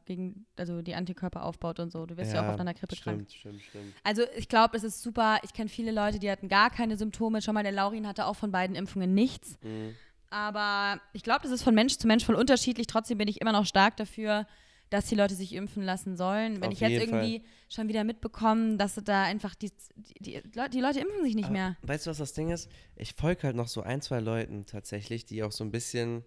[0.05, 2.05] gegen, also die Antikörper aufbaut und so.
[2.05, 3.25] Du wirst ja, auch oft an der Grippe krank.
[3.29, 3.93] stimmt, stimmt, stimmt.
[4.03, 5.39] Also ich glaube, es ist super.
[5.43, 7.41] Ich kenne viele Leute, die hatten gar keine Symptome.
[7.41, 9.57] Schon mal der Laurin hatte auch von beiden Impfungen nichts.
[9.63, 9.95] Mhm.
[10.29, 12.88] Aber ich glaube, das ist von Mensch zu Mensch voll unterschiedlich.
[12.88, 14.47] Trotzdem bin ich immer noch stark dafür,
[14.89, 16.62] dass die Leute sich impfen lassen sollen.
[16.62, 21.00] Wenn Auf ich jetzt irgendwie schon wieder mitbekomme, dass da einfach die, die, die, Leute,
[21.00, 21.78] impfen sich nicht Aber mehr.
[21.82, 22.69] Weißt du, was das Ding ist?
[22.95, 26.24] Ich folge halt noch so ein, zwei Leuten tatsächlich, die auch so ein bisschen,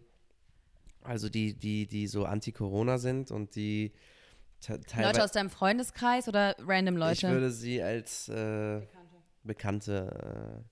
[1.03, 3.93] also die, die, die so anti-Corona sind und die
[4.61, 7.29] te- Leute aus deinem Freundeskreis oder random Ich Leute?
[7.29, 8.81] würde sie als äh,
[9.45, 10.65] Bekannte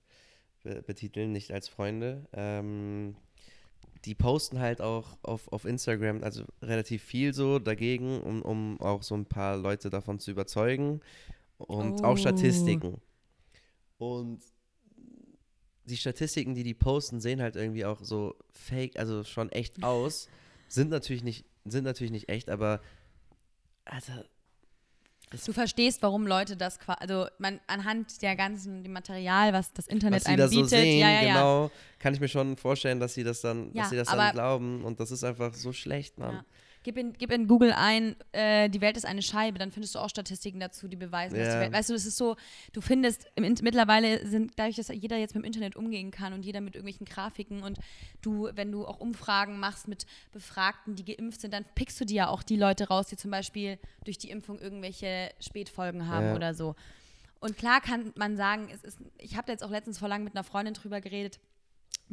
[0.63, 2.27] äh, be betiteln, nicht als Freunde.
[2.33, 3.15] Ähm,
[4.05, 9.03] die posten halt auch auf, auf Instagram, also relativ viel so dagegen, um, um auch
[9.03, 11.01] so ein paar Leute davon zu überzeugen
[11.57, 12.07] und Oh.
[12.07, 13.01] auch Statistiken.
[13.97, 14.41] Und
[15.85, 20.29] die Statistiken, die die posten, sehen halt irgendwie auch so fake, also schon echt aus.
[20.67, 22.81] Sind natürlich nicht, sind natürlich nicht echt, aber
[23.85, 24.25] Alter,
[25.29, 29.87] Du verstehst, warum Leute das quasi, also man anhand der ganzen dem Material, was das
[29.87, 31.33] Internet was sie einem da so bietet, sehen, ja, ja, ja.
[31.33, 34.33] genau, kann ich mir schon vorstellen, dass sie das dann, dass sie das aber- dann
[34.33, 36.45] glauben und das ist einfach so schlecht, Mann.
[36.87, 36.93] Ja.
[36.93, 39.99] Gib in, gib in Google ein, äh, die Welt ist eine Scheibe, dann findest du
[39.99, 41.59] auch Statistiken dazu, die beweisen, dass die Ja.
[41.61, 41.73] Welt.
[41.73, 42.35] Weißt du, das ist so,
[42.73, 46.43] du findest, im, mittlerweile sind, dadurch, dass jeder jetzt mit dem Internet umgehen kann und
[46.45, 47.77] jeder mit irgendwelchen Grafiken und
[48.21, 52.15] du, wenn du auch Umfragen machst mit Befragten, die geimpft sind, dann pickst du dir
[52.15, 56.35] ja auch die Leute raus, die zum Beispiel durch die Impfung irgendwelche Spätfolgen haben Ja.
[56.35, 56.75] oder so.
[57.39, 60.23] Und klar kann man sagen, es ist, ich habe da jetzt auch letztens vor lang
[60.23, 61.39] mit einer Freundin drüber geredet,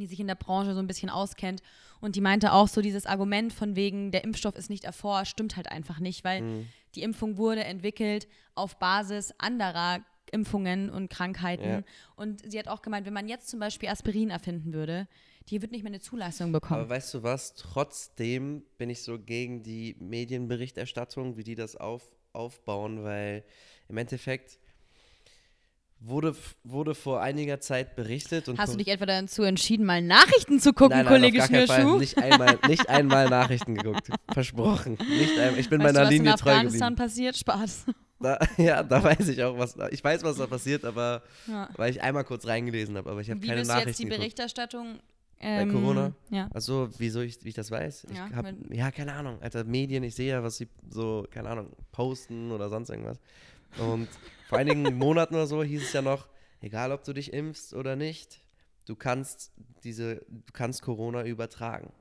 [0.00, 1.60] die sich in der Branche so ein bisschen auskennt.
[2.00, 5.56] Und die meinte auch so, dieses Argument von wegen, der Impfstoff ist nicht erforscht, stimmt
[5.56, 6.66] halt einfach nicht, weil Mhm.
[6.94, 10.00] die Impfung wurde entwickelt auf Basis anderer
[10.32, 11.68] Impfungen und Krankheiten.
[11.68, 11.82] Ja.
[12.16, 15.06] Und sie hat auch gemeint, wenn man jetzt zum Beispiel Aspirin erfinden würde,
[15.48, 16.80] die wird nicht mehr eine Zulassung bekommen.
[16.80, 17.54] Aber weißt du was?
[17.54, 22.02] Trotzdem bin ich so gegen die Medienberichterstattung, wie die das auf,
[22.32, 23.44] aufbauen, weil
[23.88, 24.58] im Endeffekt
[26.00, 30.60] wurde, wurde vor einiger Zeit berichtet und Hast du dich etwa dazu entschieden, mal Nachrichten
[30.60, 31.80] zu gucken, nein, nein, Kollege auf gar keinen Fall.
[31.80, 31.98] Schnürschuh?
[31.98, 34.08] Nicht einmal, nicht einmal Nachrichten geguckt.
[34.32, 34.98] Versprochen.
[35.08, 35.58] Nicht einmal.
[35.60, 36.96] Ich bin weißt du, meiner was in treu Afghanistan geblieben.
[36.96, 37.36] passiert?
[37.36, 37.86] Spaß.
[38.20, 39.88] Da, ja, da weiß ich auch, was da.
[39.90, 41.68] Ich weiß, was da passiert, aber Ja.
[41.76, 43.84] weil ich einmal kurz reingelesen habe, aber ich habe Wie keine willst du jetzt die
[43.84, 44.20] Nachrichten geguckt.
[44.20, 44.98] Berichterstattung
[45.40, 46.14] ähm, Corona?
[46.30, 46.48] Ja.
[46.52, 48.06] Also, wieso ich, wie ich das weiß?
[48.10, 49.40] Ich Ja, hab, ja, keine Ahnung.
[49.42, 53.20] Alter, Medien, ich sehe ja, was sie so, keine Ahnung, posten oder sonst irgendwas.
[53.78, 54.08] Und
[54.48, 56.28] vor einigen Monaten oder so hieß es ja noch,
[56.60, 58.42] egal ob du dich impfst oder nicht,
[58.86, 61.92] du kannst diese, du kannst Corona übertragen.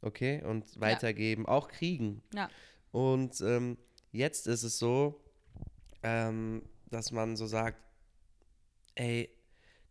[0.00, 0.42] Okay?
[0.42, 2.22] Und weitergeben, auch kriegen.
[2.34, 2.48] Ja.
[2.90, 3.78] Und ähm,
[4.10, 5.20] jetzt ist es so,
[6.02, 7.78] ähm, dass man so sagt,
[8.94, 9.30] ey,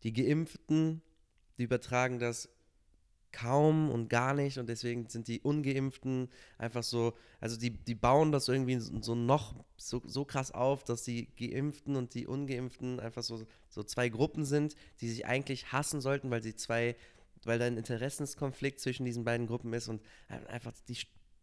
[0.04, 1.02] die Geimpften,
[1.58, 2.50] die übertragen das
[3.32, 8.32] kaum und gar nicht und deswegen sind die Ungeimpften einfach so, also die, die bauen
[8.32, 13.24] das irgendwie so noch so, so krass auf, dass die Geimpften und die Ungeimpften einfach
[13.24, 16.96] so, so zwei Gruppen sind, die sich eigentlich hassen sollten, weil sie zwei,
[17.44, 20.02] weil da ein Interessenskonflikt zwischen diesen beiden Gruppen ist und
[20.48, 20.98] einfach die,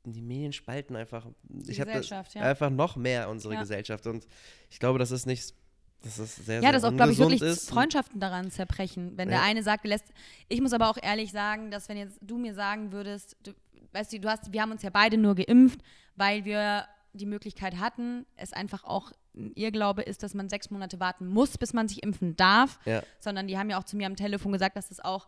[0.05, 1.27] die Medien spalten einfach,
[1.66, 2.42] ich habe das Gesellschaft, ja.
[2.42, 3.61] einfach noch mehr unsere Ja.
[3.61, 4.27] Gesellschaft und
[4.70, 5.55] ich glaube, das ist nicht,
[6.02, 7.68] das ist sehr, Ja, sehr das auch, glaube ich, wirklich ist.
[7.68, 9.12] Freundschaften daran zerbrechen.
[9.16, 9.44] Wenn der Ja.
[9.44, 10.06] eine sagt, lässt.
[10.48, 13.52] Ich muss aber auch ehrlich sagen, dass wenn jetzt du mir sagen würdest, du,
[13.92, 15.80] weißt du, du hast, wir haben uns ja beide nur geimpft,
[16.16, 21.00] weil wir die Möglichkeit hatten, es einfach auch ein Irrglaube ist, dass man sechs Monate
[21.00, 23.02] warten muss, bis man sich impfen darf, Ja.
[23.18, 25.26] sondern die haben ja auch zu mir am Telefon gesagt, dass das auch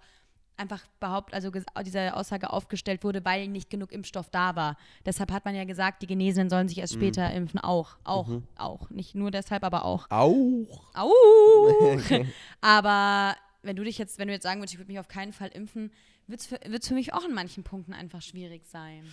[0.61, 1.51] einfach behaupt, also
[1.85, 4.77] diese Aussage aufgestellt wurde, weil nicht genug Impfstoff da war.
[5.05, 7.59] Deshalb hat man ja gesagt, die Genesenen sollen sich erst später impfen.
[7.59, 8.91] Auch, auch, auch.
[8.91, 10.07] Nicht nur deshalb, aber auch.
[10.11, 10.83] Auch.
[10.95, 11.99] Au!
[12.61, 15.33] Aber wenn du dich jetzt, wenn du jetzt sagen würdest, ich würde mich auf keinen
[15.33, 15.91] Fall impfen,
[16.31, 19.05] wird es für, wird's für mich auch in manchen Punkten einfach schwierig sein.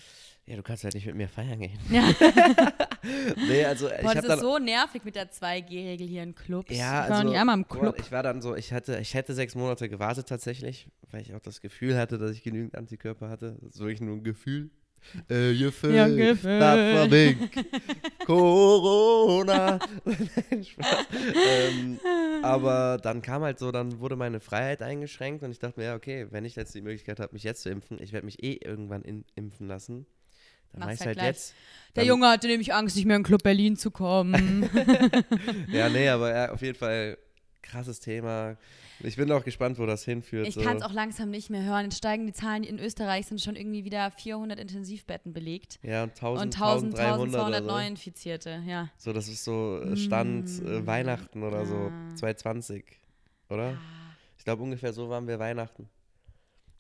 [0.46, 1.80] Ja, du kannst halt nicht mit mir feiern gehen.
[1.90, 2.10] Ja.
[3.48, 6.36] Nee, also ich Boah, das habe ist dann so nervig mit der 2G-Regel hier in
[6.36, 6.72] Clubs.
[6.72, 7.96] ja, ich war also nicht einmal im Club.
[8.00, 11.40] ich war dann so, ich hatte, ich hätte sechs Monate gewartet tatsächlich, weil ich auch
[11.40, 13.58] das Gefühl hatte, dass ich genügend Antikörper hatte.
[13.62, 14.72] Das ist wirklich nur ein Gefühl.
[15.30, 15.94] Äh, Gefühl.
[15.94, 17.50] das verdient.
[18.26, 19.80] Corona.
[20.06, 21.06] Nein, Spaß.
[21.34, 22.00] ähm,
[22.44, 25.96] aber dann kam halt so, dann wurde meine Freiheit eingeschränkt und ich dachte mir, ja,
[25.96, 28.54] okay, wenn ich jetzt die Möglichkeit habe, mich jetzt zu impfen, ich werde mich eh
[28.54, 30.06] irgendwann in, impfen lassen.
[30.72, 31.28] Dann mach ich halt halt gleich.
[31.28, 31.56] jetzt.
[31.96, 34.70] Der Junge hatte nämlich Angst, nicht mehr in Club Berlin zu kommen.
[35.72, 37.18] Ja, nee, aber ja, auf jeden Fall
[37.68, 38.58] krasses Thema.
[39.02, 40.48] Ich bin auch gespannt, wo das hinführt.
[40.48, 40.62] ich so.
[40.62, 41.84] kann es auch langsam nicht mehr hören.
[41.86, 42.64] Jetzt steigen die Zahlen.
[42.64, 45.78] In Österreich sind schon irgendwie wieder 400 Intensivbetten belegt.
[45.84, 47.68] Ja, und 1000, Und 1000, 1300 1200 oder so.
[47.78, 48.90] Neuinfizierte, ja.
[48.98, 50.88] So, das ist so äh, Stand äh, Mm.
[50.88, 52.16] Weihnachten oder so, Ah.
[52.16, 52.84] 2020,
[53.50, 53.78] oder?
[54.38, 55.90] Ich glaube, ungefähr so waren wir Weihnachten.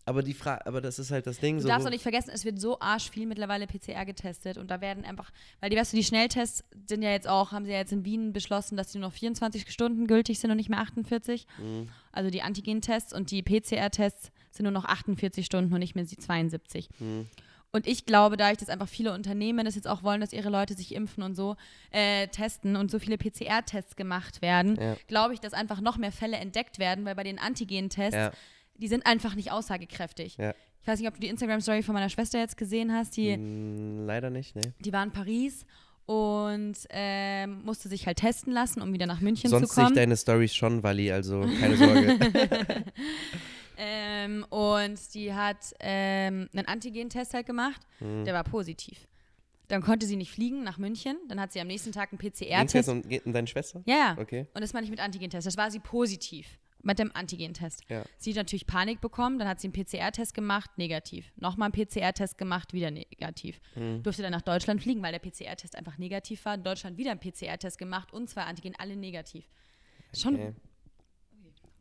[0.08, 1.58] Aber die Frage, aber das ist halt das Ding.
[1.58, 4.72] Du so, darfst auch nicht vergessen, es wird so arsch viel mittlerweile PCR getestet und
[4.72, 7.72] da werden einfach, weil die, weißt du, die Schnelltests sind ja jetzt auch, haben sie
[7.72, 10.70] ja jetzt in Wien beschlossen, dass die nur noch 24 Stunden gültig sind und nicht
[10.70, 11.46] mehr 48.
[11.58, 11.90] Mhm.
[12.14, 16.90] Also die Antigen-Tests und die PCR-Tests sind nur noch 48 Stunden und nicht mehr 72.
[17.00, 17.28] Mhm.
[17.74, 20.74] Und ich glaube, dadurch, dass einfach viele Unternehmen das jetzt auch wollen, dass ihre Leute
[20.74, 21.58] sich impfen und so
[21.92, 24.96] äh, testen und so viele PCR-Tests gemacht werden, Ja.
[25.08, 28.32] glaube ich, dass einfach noch mehr Fälle entdeckt werden, weil bei den Antigen-Tests Ja,
[28.78, 30.38] die sind einfach nicht aussagekräftig.
[30.38, 30.54] Ja.
[30.82, 33.18] Ich weiß nicht, ob du die Instagram-Story von meiner Schwester jetzt gesehen hast.
[33.18, 34.62] Die, mm, leider nicht, ne.
[34.80, 35.66] die war in Paris
[36.06, 39.88] und ähm, musste sich halt testen lassen, um wieder nach München Sonst zu sehe ich
[39.88, 39.96] kommen.
[39.96, 42.18] deine Stories schon, Wally, also keine Sorge.
[43.78, 47.80] Ähm, und die hat ähm, einen Antigen-Test halt gemacht.
[48.00, 48.26] Mhm.
[48.26, 49.08] Der war positiv.
[49.68, 51.18] Dann konnte sie nicht fliegen nach München.
[51.28, 52.90] Dann hat sie am nächsten Tag einen PCR-Test.
[52.90, 53.84] um, geht um deine Schwester?
[53.86, 54.18] Ja, ja.
[54.20, 54.48] Okay.
[54.54, 55.46] Und das war nicht mit Antigen-Test.
[55.46, 56.58] Das war sie positiv.
[56.88, 57.84] Mit dem Antigentest.
[57.90, 58.04] Ja.
[58.18, 61.32] Sie hat natürlich Panik bekommen, dann hat sie einen PCR-Test gemacht, negativ.
[61.36, 63.60] Nochmal einen PCR-Test gemacht, wieder negativ.
[63.76, 64.02] Mhm.
[64.04, 66.56] Durfte dann nach Deutschland fliegen, weil der PCR-Test einfach negativ war.
[66.56, 69.46] In Deutschland wieder einen PCR-Test gemacht und zwei Antigen, alle negativ.
[70.16, 70.54] Schon Okay.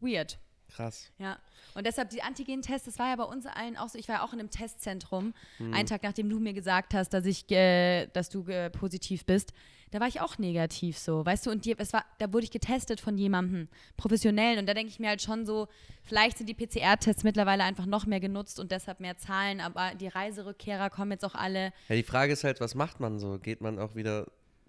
[0.00, 0.38] weird.
[0.68, 1.12] Krass.
[1.18, 1.38] Ja.
[1.76, 3.98] Und deshalb die Antigen-Tests, das war ja bei uns allen auch so.
[3.98, 5.74] Ich war ja auch in einem Testzentrum, Mhm.
[5.74, 9.52] einen Tag nachdem du mir gesagt hast, dass ich, äh, dass du äh, positiv bist.
[9.92, 12.50] Da war ich auch negativ so, weißt du, und die, es war, da wurde ich
[12.50, 14.58] getestet von jemandem, professionellen.
[14.58, 15.68] Und da denke ich mir halt schon so,
[16.02, 20.08] vielleicht sind die PCR-Tests mittlerweile einfach noch mehr genutzt und deshalb mehr Zahlen, aber die
[20.08, 21.72] Reiserückkehrer kommen jetzt auch alle.
[21.88, 23.38] Ja, die Frage ist halt, was macht man so?
[23.38, 24.26] Geht man auch wieder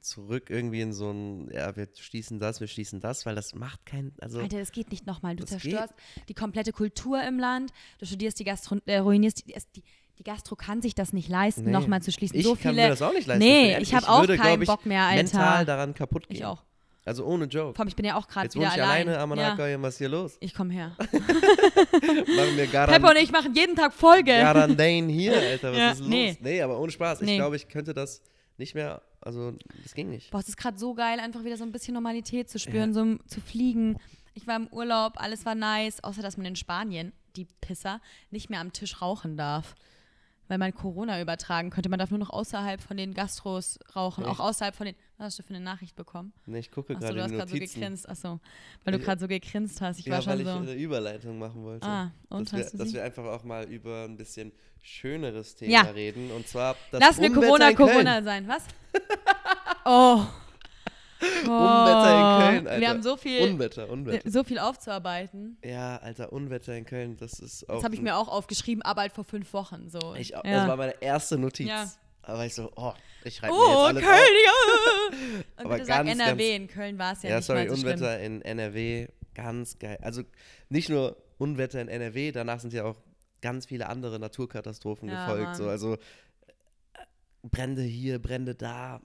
[0.08, 3.86] zurück irgendwie in so ein, ja, wir schließen das, wir schließen das, weil das macht
[3.86, 5.36] kein, also Alter, das geht nicht nochmal.
[5.36, 5.94] Du zerstörst
[6.30, 9.84] die komplette Kultur im Land, du studierst die Gastro, äh, ruinierst die, die,
[10.20, 11.72] die Gastro kann sich das nicht leisten, Nee.
[11.72, 12.38] nochmal zu schließen.
[12.38, 12.84] ich so kann viele.
[12.84, 13.44] mir das auch nicht leisten.
[13.44, 15.16] Nee, ehrlich, ich hab auch würde, keinen ich, Bock mehr, Alter.
[15.24, 16.38] mental daran kaputt gehen.
[16.38, 16.64] ich auch.
[17.06, 17.74] Also ohne Joke.
[17.74, 19.08] Vor allem, ich bin ja auch gerade wieder ich allein.
[19.08, 19.82] alleine, Amanaka, ja.
[19.82, 20.36] was ist hier los?
[20.42, 20.92] Ich komme her.
[21.02, 24.32] Machen wir Garan, Pepper und ich machen jeden Tag Folge.
[24.32, 26.10] Garandane hier, Alter, was Ja, ist los?
[26.10, 26.38] nee.
[26.42, 26.62] Nee.
[26.62, 27.22] aber ohne Spaß.
[27.22, 27.38] Ich Nee.
[27.38, 28.22] glaube, ich könnte das
[28.58, 30.32] nicht mehr, also das ging nicht.
[30.32, 33.02] Boah, es ist gerade so geil, einfach wieder so ein bisschen Normalität zu spüren, so
[33.02, 33.98] m- zu fliegen.
[34.34, 38.50] Ich war im Urlaub, alles war nice, außer dass man in Spanien, die Pisser, nicht
[38.50, 39.76] mehr am Tisch rauchen darf.
[40.50, 41.90] Weil man Corona übertragen könnte.
[41.90, 44.40] Man darf nur noch außerhalb von den Gastros rauchen, auch Echt?
[44.40, 44.96] außerhalb von den.
[45.18, 46.32] Was hast du für eine Nachricht bekommen?
[46.46, 48.08] Nee, ich gucke Achso, gerade du hast gerade so gegrinst.
[48.08, 48.40] Achso,
[48.84, 50.00] weil du Ich- gerade so gegrinst hast.
[50.00, 50.54] Ich ja, war schon weil ich so.
[50.54, 51.86] eine Überleitung machen wollte.
[51.88, 55.82] Ah, und dass, wir, dass wir einfach auch mal über ein bisschen schöneres Thema Ja.
[55.82, 56.32] reden.
[56.32, 57.74] Und zwar das Lass mir Corona.
[57.74, 58.48] Corona sein.
[58.48, 58.64] Was?
[59.86, 60.24] oh.
[61.44, 62.88] Unwetter in Köln, Wir Alter.
[62.90, 64.30] haben so viel, Unwetter, Unwetter.
[64.30, 65.58] so viel aufzuarbeiten.
[65.64, 67.76] Ja, Alter, Unwetter in Köln, das ist auch.
[67.76, 69.90] Das habe ich mir auch aufgeschrieben, aber halt vor fünf Wochen.
[69.90, 70.16] So.
[70.16, 70.42] Ich, ja.
[70.44, 71.68] Das war meine erste Notiz.
[71.68, 71.90] Ja.
[72.24, 72.92] Aber ich so, oh,
[73.24, 75.14] ich schreibe mir Oh, jetzt Köln, alles auf.
[75.14, 75.64] ja.
[75.64, 77.94] Und bitte sag ganz, NRW, in Köln war es ja, Ja, nicht sorry, so schlimm.
[77.94, 79.98] Unwetter in NRW, ganz geil.
[80.02, 80.24] Also
[80.70, 82.98] nicht nur Unwetter in NRW, danach sind ja auch
[83.42, 85.56] ganz viele andere Naturkatastrophen Ja, gefolgt.
[85.56, 85.70] So.
[85.70, 85.98] Also
[87.50, 89.02] Brände hier, Brände da,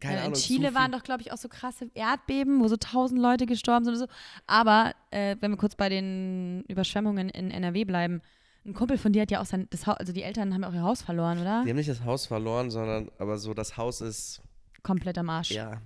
[0.00, 0.34] keine Ja, in Ahnung.
[0.34, 3.84] zu Chile waren doch, glaube ich, auch so krasse Erdbeben, wo so tausend Leute gestorben
[3.84, 4.12] sind oder so.
[4.46, 8.20] Aber äh, wenn wir kurz bei den Überschwemmungen in NRW bleiben,
[8.64, 10.68] ein Kumpel von dir hat ja auch sein, das Haus, also die Eltern haben ja
[10.68, 11.62] auch ihr Haus verloren, oder?
[11.64, 14.42] Die haben nicht das Haus verloren, sondern aber so das Haus ist,
[14.82, 15.50] Komplett am Arsch.
[15.52, 15.80] ja.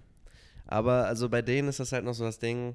[0.66, 2.74] Aber also bei denen ist das halt noch so das Ding,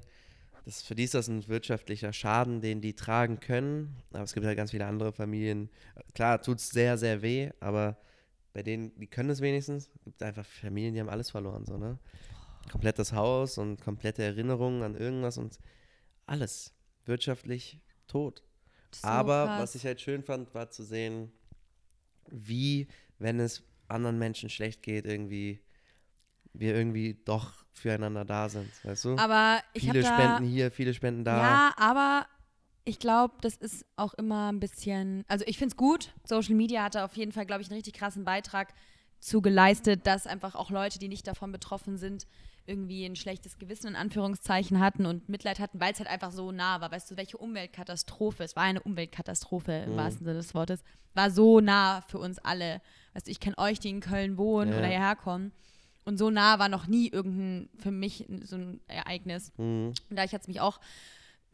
[0.66, 3.96] das, für die ist das ein wirtschaftlicher Schaden, den die tragen können.
[4.12, 5.70] Aber es gibt halt ganz viele andere Familien.
[6.14, 7.96] Klar, tut es sehr, sehr weh, aber
[8.56, 9.90] bei denen, die können es wenigstens.
[9.94, 11.98] Es gibt einfach Familien, die haben alles verloren, so, ne?
[12.72, 15.58] Komplettes Haus und komplette Erinnerungen an irgendwas und
[16.24, 16.72] alles
[17.04, 18.42] wirtschaftlich tot.
[18.90, 19.60] Das so Aber krass.
[19.60, 21.30] was ich halt schön fand, war zu sehen,
[22.30, 22.88] wie,
[23.18, 25.60] wenn es anderen Menschen schlecht geht, irgendwie
[26.54, 29.16] wir irgendwie doch füreinander da sind, weißt du?
[29.18, 31.36] Aber ich viele Spenden hier, viele Spenden da.
[31.36, 32.26] Ja, aber
[32.86, 35.24] ich glaube, das ist auch immer ein bisschen.
[35.28, 36.14] Also, ich finde es gut.
[36.24, 38.72] Social Media hatte auf jeden Fall, glaube ich, einen richtig krassen Beitrag
[39.20, 42.26] zu geleistet, dass einfach auch Leute, die nicht davon betroffen sind,
[42.64, 46.52] irgendwie ein schlechtes Gewissen in Anführungszeichen hatten und Mitleid hatten, weil es halt einfach so
[46.52, 46.90] nah war.
[46.90, 48.44] Weißt du, welche Umweltkatastrophe?
[48.44, 49.96] Es war eine Umweltkatastrophe im Mhm.
[49.96, 50.82] wahrsten Sinne des Wortes.
[51.14, 52.80] War so nah für uns alle.
[53.14, 54.78] Weißt du, ich kenne euch, die in Köln wohnen Ja.
[54.78, 55.52] oder hierher kommen.
[56.04, 59.52] Und so nah war noch nie irgendein, für mich so ein Ereignis.
[59.56, 59.92] Mhm.
[60.10, 60.78] Und da hat es mich auch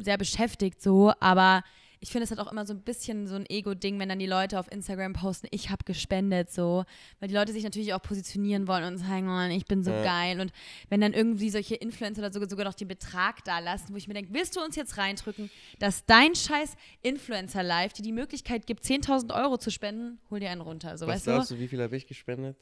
[0.04, 1.62] sehr beschäftigt so, aber
[2.04, 4.26] ich finde, es hat auch immer so ein bisschen so ein Ego-Ding, wenn dann die
[4.26, 6.84] Leute auf Instagram posten, ich habe gespendet, so.
[7.20, 10.02] Weil die Leute sich natürlich auch positionieren wollen und sagen, oh, ich bin so Ja.
[10.02, 10.40] geil.
[10.40, 10.52] Und
[10.88, 14.08] wenn dann irgendwie solche Influencer oder so, sogar noch den Betrag da lassen, wo ich
[14.08, 18.82] mir denke, willst du uns jetzt reindrücken, dass dein scheiß Influencer-Live dir die Möglichkeit gibt,
[18.84, 21.30] 10.000 Euro zu spenden, hol dir einen runter, so, Was weißt du?
[21.30, 22.56] glaubst du, wie viel habe ich gespendet?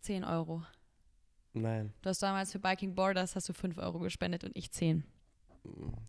[0.00, 0.62] 10 Euro.
[1.52, 1.92] Nein.
[2.00, 5.04] Du hast damals für Biking Borders hast du 5 Euro gespendet und ich 10.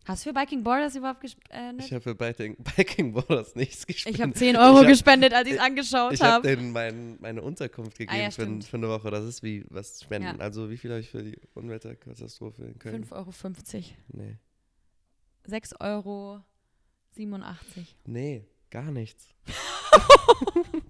[0.05, 1.85] Hast du für Biking Borders überhaupt gespendet?
[1.85, 4.15] Ich habe für Biking, Biking Borders nichts gespendet.
[4.19, 6.47] Ich habe 10 Euro hab- gespendet, als ich es angeschaut Ich habe habe.
[6.47, 9.11] denen mein, meine Unterkunft gegeben Ah, ja, für, für eine Woche.
[9.11, 10.37] Das ist wie was spenden.
[10.37, 10.43] Ja.
[10.43, 13.05] Also wie viel habe ich für die Unwetterkatastrophe in Köln?
[13.05, 13.83] 5,50 Euro.
[14.09, 14.37] Nee.
[15.47, 16.41] 6,87 Euro.
[18.05, 19.27] Nee, gar nichts.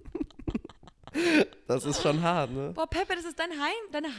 [1.66, 2.72] das ist schon hart, ne?
[2.74, 4.14] Boah, Peppe, das ist dein Heim, deine Ja,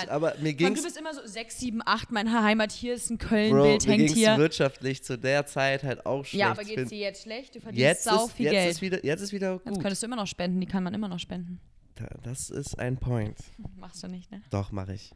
[0.00, 0.08] Heimat.
[0.08, 3.18] aber mir ging's, du bist immer so 6, 7, 8, meine Heimat, hier ist ein
[3.18, 4.36] Köln-Bild, mir hängt ging's hier.
[4.38, 6.40] wirtschaftlich zu der Zeit halt auch schlecht.
[6.40, 7.54] Ja, aber geht's dir jetzt schlecht?
[7.54, 8.70] Du verdienst jetzt sau ist, viel jetzt Geld.
[8.72, 9.80] ist wieder, jetzt ist wieder Jetzt gut.
[9.80, 11.60] könntest du immer noch spenden, die kann man immer noch spenden.
[11.96, 13.36] Da- Das ist ein Point.
[13.78, 14.42] Machst du nicht, ne?
[14.50, 15.10] Doch, mache ich.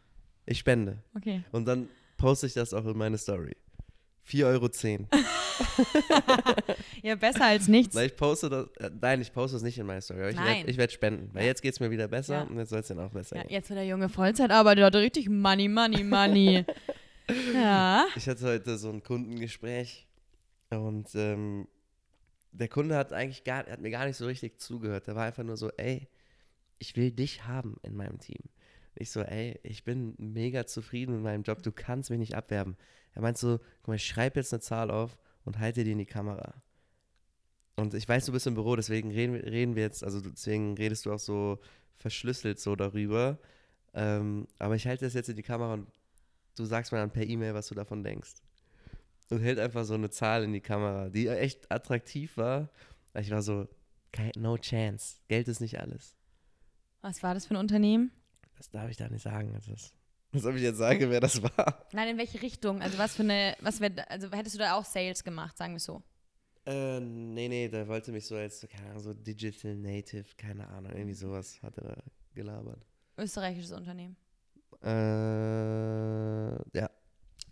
[0.44, 0.98] Ich spende.
[1.16, 1.42] Okay.
[1.52, 3.56] Und dann poste ich das auch in meine Story.
[4.28, 4.68] 4,10 Euro.
[7.02, 7.94] Ja, besser als nichts.
[7.94, 10.20] Weil ich poste das, äh, nein, ich poste es nicht in meine Story.
[10.20, 11.30] Aber ich werde werd spenden.
[11.32, 12.42] Weil jetzt geht es mir wieder besser Ja.
[12.42, 13.52] und jetzt soll es dann auch besser Ja, gehen.
[13.52, 16.64] jetzt, wo der Junge Vollzeit arbeitet, hat richtig Money, Money, Money.
[17.54, 18.06] ja.
[18.16, 20.06] Ich hatte heute so ein Kundengespräch
[20.70, 21.68] Und ähm,
[22.52, 25.06] der Kunde hat eigentlich gar, hat mir gar nicht so richtig zugehört.
[25.06, 26.08] Der war einfach nur so, ey,
[26.78, 28.38] ich will dich haben in meinem Team.
[28.98, 32.76] Ich so, ey, ich bin mega zufrieden mit meinem Job, du kannst mich nicht abwerben.
[33.14, 35.98] Er meint so, guck mal, ich schreibe jetzt eine Zahl auf und halte die in
[35.98, 36.62] die Kamera.
[37.76, 41.06] Und ich weiß, du bist im Büro, deswegen reden, reden wir jetzt, also deswegen redest
[41.06, 41.58] du auch so
[41.96, 43.38] verschlüsselt so darüber.
[43.92, 45.88] Ähm, aber ich halte das jetzt in die Kamera und
[46.56, 48.34] du sagst mir dann per E-Mail, was du davon denkst.
[49.28, 52.70] Und hält einfach so eine Zahl in die Kamera, die echt attraktiv war.
[53.14, 53.66] Ich war so,
[54.36, 55.16] no chance.
[55.28, 56.14] Geld ist nicht alles.
[57.02, 58.10] Was war das für ein Unternehmen?
[58.56, 59.52] Das darf ich da nicht sagen.
[59.54, 59.92] Also das,
[60.32, 61.86] was soll ich jetzt sagen, wer das war?
[61.92, 62.82] Nein, in welche Richtung?
[62.82, 65.80] Also was für eine, was wär, also hättest du da auch Sales gemacht, sagen wir
[65.80, 66.02] so?
[66.66, 70.92] Äh, nee, nee, der wollte mich so als, keine Ahnung, so Digital Native, keine Ahnung,
[70.92, 71.96] irgendwie sowas hat er da
[72.34, 72.84] gelabert.
[73.16, 74.16] Österreichisches Unternehmen.
[74.82, 76.90] Äh, ja.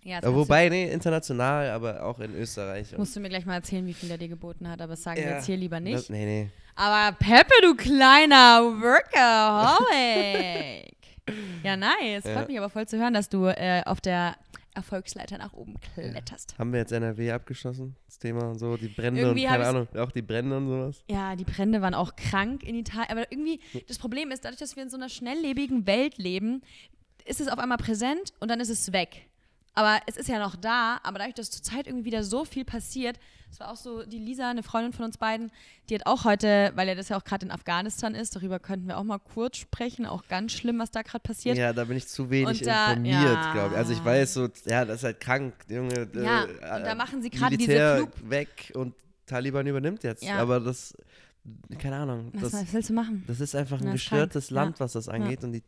[0.02, 2.94] Ja, Aber wobei, nee, international, aber auch in Österreich.
[2.98, 5.18] Musst du mir gleich mal erzählen, wie viel er dir geboten hat, aber das sagen
[5.18, 5.96] Ja, wir jetzt hier lieber nicht.
[5.96, 6.50] Das, nee, nee.
[6.74, 10.93] Aber Peppe, du kleiner Workaholic.
[11.62, 12.24] Ja, nice.
[12.24, 12.34] Ja.
[12.34, 14.36] Freut mich aber voll zu hören, dass du äh, auf der
[14.74, 16.58] Erfolgsleiter nach oben kletterst.
[16.58, 19.88] Haben wir jetzt NRW abgeschlossen, das Thema und so, die Brände Irgendwie und keine Ahnung,
[19.96, 21.04] auch die Brände und sowas.
[21.08, 23.10] Ja, die Brände waren auch krank in Italien.
[23.10, 26.62] Aber irgendwie, das Problem ist, dadurch, dass wir in so einer schnelllebigen Welt leben,
[27.24, 29.28] ist es auf einmal präsent und dann ist es weg.
[29.74, 33.18] Aber es ist ja noch da, aber dadurch, dass zurzeit irgendwie wieder so viel passiert,
[33.50, 35.50] es war auch so, die Lisa, eine Freundin von uns beiden,
[35.88, 38.86] die hat auch heute, weil er das ja auch gerade in Afghanistan ist, darüber könnten
[38.88, 41.56] wir auch mal kurz sprechen, auch ganz schlimm, was da gerade passiert.
[41.56, 43.52] Ja, da bin ich zu wenig Und da- informiert, ja.
[43.52, 43.78] glaube ich.
[43.78, 46.08] Also ich weiß so, ja, das ist halt krank, Junge.
[46.14, 48.30] Ja, äh, und da machen sie gerade diese Flug...
[48.30, 48.94] weg und
[49.26, 50.22] Taliban übernimmt jetzt.
[50.22, 50.38] Ja.
[50.38, 50.96] Aber das,
[51.78, 53.24] keine Ahnung, Was, das, was willst du machen?
[53.26, 54.62] das ist einfach ein ist gestörtes krank, ja.
[54.62, 55.44] Land, was das angeht.
[55.44, 55.62] Und die,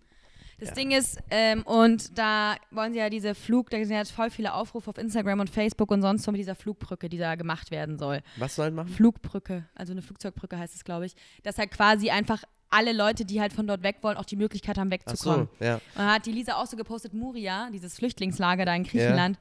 [0.59, 0.75] Das Ja.
[0.75, 4.55] Ding ist, ähm, und da wollen sie ja diese Flug, da sind jetzt voll viele
[4.55, 7.99] Aufrufe auf Instagram und Facebook und sonst wo mit dieser Flugbrücke, die da gemacht werden
[7.99, 8.23] soll.
[8.37, 8.89] was soll machen?
[8.89, 13.41] Flugbrücke, also eine Flugzeugbrücke heißt es, glaube ich, dass halt quasi einfach alle Leute, die
[13.41, 15.49] halt von dort weg wollen, auch die Möglichkeit haben, Ach wegzukommen.
[15.59, 15.75] so, ja.
[15.75, 19.39] Und dann hat die Lisa auch so gepostet, Muria, dieses Flüchtlingslager da in Griechenland,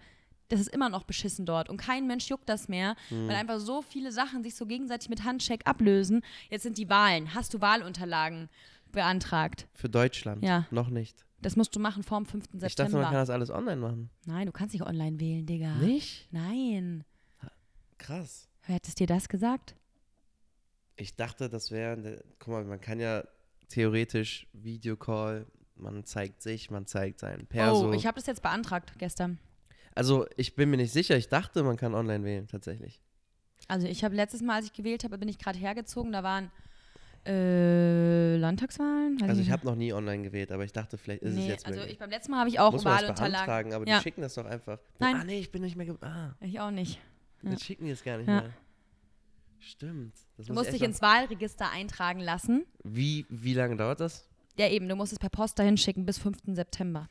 [0.49, 3.28] das ist immer noch beschissen dort und kein Mensch juckt das mehr, Mhm.
[3.28, 6.22] weil einfach so viele Sachen sich so gegenseitig mit Handcheck ablösen.
[6.51, 7.34] Jetzt sind die Wahlen.
[7.34, 8.47] Hast du Wahlunterlagen
[8.95, 9.67] beantragt?
[9.73, 10.43] Für Deutschland.
[10.43, 10.65] Ja.
[10.71, 11.25] Noch nicht.
[11.41, 12.45] Das musst du machen vorm 5.
[12.45, 12.65] September.
[12.65, 14.09] Ich dachte, man kann das alles online machen.
[14.25, 15.75] Nein, du kannst nicht online wählen, Digga.
[15.75, 16.27] Nicht?
[16.31, 17.03] Nein.
[17.99, 18.49] Krass.
[18.65, 19.75] Wer hat es dir das gesagt?
[20.95, 23.23] Ich dachte, das wäre, guck mal, man kann ja
[23.69, 27.89] theoretisch Videocall, man zeigt sich, man zeigt seinen Perso.
[27.89, 29.37] Oh, ich habe das jetzt beantragt gestern.
[29.93, 33.01] also ich bin mir nicht sicher, ich dachte, man kann online wählen, tatsächlich.
[33.67, 36.11] Also ich habe letztes Mal, als ich gewählt habe, bin ich gerade hergezogen.
[36.11, 36.51] Da waren
[37.26, 39.19] äh, Landtagswahlen.
[39.21, 41.47] Weiß Also ich habe noch nie online gewählt, aber ich dachte, vielleicht ist es nee,
[41.47, 41.93] jetzt also möglich.
[41.93, 43.34] ich, beim letzten Mal habe ich auch Muss man das Wahlunterlagen.
[43.45, 43.97] beantragen, aber Ja.
[43.97, 44.80] die schicken das doch einfach.
[44.99, 45.15] Nein.
[45.15, 45.95] Ah, nee, ich bin nicht mehr.
[46.01, 46.99] Ah, Ich auch nicht.
[47.41, 47.57] Ja.
[47.59, 48.41] schicken die es gar nicht Ja.
[48.41, 48.53] mehr.
[49.59, 50.13] Stimmt.
[50.38, 52.65] Das Du muss musst ich dich ins Wahlregister eintragen lassen.
[52.84, 54.28] wie, wie lange dauert das?
[54.57, 56.38] Ja, eben, du musst es per Post dahin schicken bis 5.
[56.55, 57.09] September.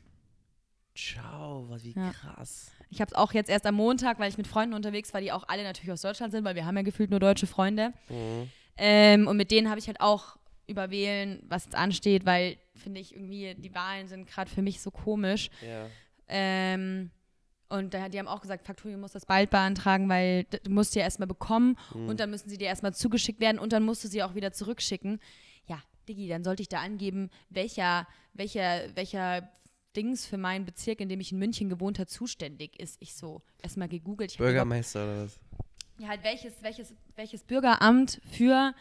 [0.97, 2.13] Ciao, was wie Ja.
[2.13, 2.71] krass.
[2.89, 5.33] Ich habe es auch jetzt erst am Montag, weil ich mit Freunden unterwegs war, die
[5.33, 7.93] auch alle natürlich aus Deutschland sind, weil wir haben ja gefühlt nur deutsche Freunde.
[8.09, 8.49] Mhm.
[8.77, 13.01] Ähm, und mit denen habe ich halt auch über Wählen, was jetzt ansteht, weil, finde
[13.01, 15.51] ich, irgendwie, die Wahlen sind gerade für mich so komisch.
[15.67, 15.87] Ja.
[16.29, 17.11] Ähm,
[17.69, 20.99] und da, die haben auch gesagt, Faktorio muss das bald beantragen, weil du musst die
[21.01, 22.09] ja erstmal bekommen Mhm.
[22.09, 24.53] und dann müssen sie dir erstmal zugeschickt werden und dann musst du sie auch wieder
[24.53, 25.21] zurückschicken.
[25.67, 29.49] Ja, Diggi, dann sollte ich da angeben, welcher, welcher, welcher
[29.97, 32.97] Dings für meinen Bezirk, in dem ich in München gewohnt habe, zuständig ist.
[33.01, 34.37] Ich so erstmal gegoogelt.
[34.37, 35.39] Bürgermeister oder was?
[35.99, 38.75] Ja, halt welches, welches, welches Bürgeramt für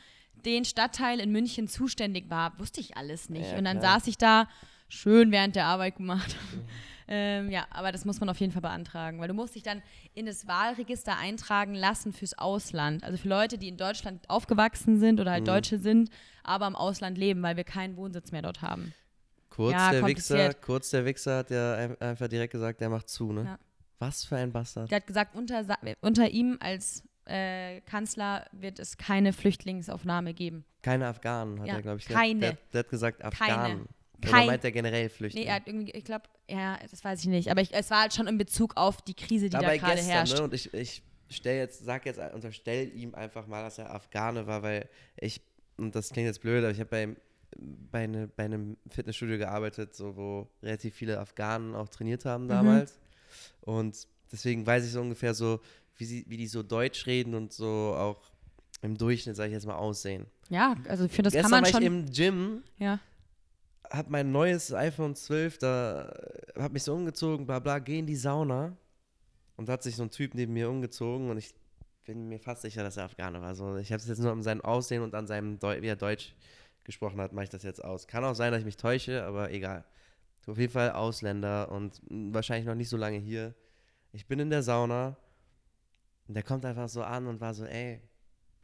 [0.45, 3.51] den Stadtteil in München zuständig war, wusste ich alles nicht.
[3.51, 3.99] Ja, und dann klar.
[3.99, 4.47] saß ich da,
[4.89, 6.36] schön während der Arbeit gemacht.
[7.07, 9.82] ähm, ja, aber das muss man auf jeden Fall beantragen, weil du musst dich dann
[10.14, 13.03] in das Wahlregister eintragen lassen fürs Ausland.
[13.03, 15.47] Also für Leute, die in Deutschland aufgewachsen sind oder halt Mhm.
[15.47, 16.09] Deutsche sind,
[16.43, 18.93] aber im Ausland leben, weil wir keinen Wohnsitz mehr dort haben.
[19.49, 23.07] Kurz, Ja, der Wichser, kurz der Wichser hat ja ein- einfach direkt gesagt, der macht
[23.07, 23.43] zu, ne?
[23.45, 23.59] Ja.
[24.08, 24.89] Was für ein Bastard.
[24.91, 25.66] Der hat gesagt, unter,
[26.01, 30.66] unter ihm als äh, Kanzler wird es keine Flüchtlingsaufnahme geben.
[30.82, 32.06] Keine Afghanen, hat Ja, er, glaube ich.
[32.06, 32.39] keine.
[32.39, 33.88] Der, der hat gesagt Afghanen.
[34.22, 35.45] Oder Kein- meint er generell Flüchtlinge?
[35.45, 37.49] Nee, er hat irgendwie, ich glaube, ja, das weiß ich nicht.
[37.51, 39.95] Aber ich, es war halt schon in Bezug auf die Krise, die Aber da gerade
[39.95, 40.38] gestern, herrscht.
[40.38, 40.43] ne?
[40.43, 44.62] Und ich, ich stell jetzt, sag jetzt, unterstell ihm einfach mal, dass er Afghane war,
[44.64, 44.88] weil
[45.18, 45.41] ich,
[45.78, 47.16] und das klingt jetzt blöd, aber ich habe bei,
[47.91, 52.30] bei, ne, bei einem Fitnessstudio gearbeitet, so, wo relativ viele Afghanen auch trainiert Mhm.
[52.30, 52.99] haben damals.
[53.62, 55.60] Und deswegen weiß ich so ungefähr so,
[55.98, 58.32] wie, sie, wie die so Deutsch reden und so auch
[58.82, 60.26] im Durchschnitt, sage ich jetzt mal, aussehen.
[60.50, 61.82] Ja, also für das Gestern kann man war schon.
[61.82, 63.00] ich im Gym ja.
[63.90, 66.14] hab mein neues iPhone 12, da
[66.56, 68.76] hab mich so umgezogen, bla bla, geh in die Sauna.
[69.56, 71.54] Und da hat sich so ein Typ neben mir umgezogen und ich
[72.06, 73.56] bin mir fast sicher, dass er Afghane war.
[73.56, 75.96] So, ich habe es jetzt nur an seinem Aussehen und an seinem, Deu wie er
[75.96, 76.36] Deutsch
[76.84, 78.08] gesprochen hat, mache ich das jetzt aus.
[78.08, 79.86] Kann auch sein, dass ich mich täusche, aber egal.
[80.48, 83.56] Auf jeden Fall Ausländer und wahrscheinlich noch nicht so lange hier.
[84.12, 85.18] Ich bin in der Sauna
[86.28, 88.02] und der kommt einfach so an und war so, ey,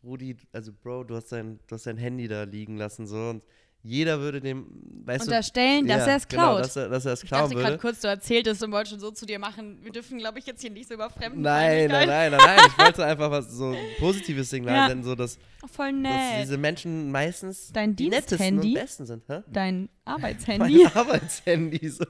[0.04, 3.46] Rudi, also Bro, du hast dein, du hast dein Handy da liegen lassen so und
[3.82, 4.68] jeder würde dem,
[5.06, 6.48] weißt Unterstellen, du, dass er es klaut.
[6.48, 8.92] Genau, dass er, dass er es ich klauen dachte gerade kurz, du erzähltest und wolltest
[8.92, 9.80] schon so zu dir machen.
[9.82, 12.60] Wir dürfen, glaube ich, jetzt hier nicht so über Fremden Nein, nein, nein, nein, nein.
[12.68, 14.88] Ich wollte einfach was so ein positives Signal Ja.
[14.88, 16.42] senden, so dass, Oh, voll dass nett.
[16.44, 19.24] diese Menschen meistens Dein die nettesten und besten sind.
[19.30, 19.42] Hä?
[19.48, 20.84] Dein Arbeitshandy.
[20.84, 22.06] Mein Arbeitshandy so.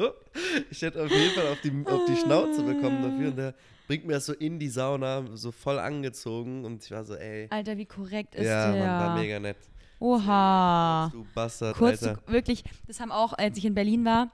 [0.72, 3.53] Ich hätte auf jeden Fall auf die, auf die Schnauze bekommen dafür und der
[3.88, 7.47] bringt mir das so in die Sauna, so voll angezogen und ich war so, ey.
[7.51, 8.86] Alter, wie korrekt ist Ja, der?
[8.86, 9.57] Mann, war mega nett.
[10.00, 11.10] Oha.
[11.12, 12.22] Du Bastard, Kurz, Alter.
[12.28, 14.30] wirklich, das haben auch, als ich in Berlin war,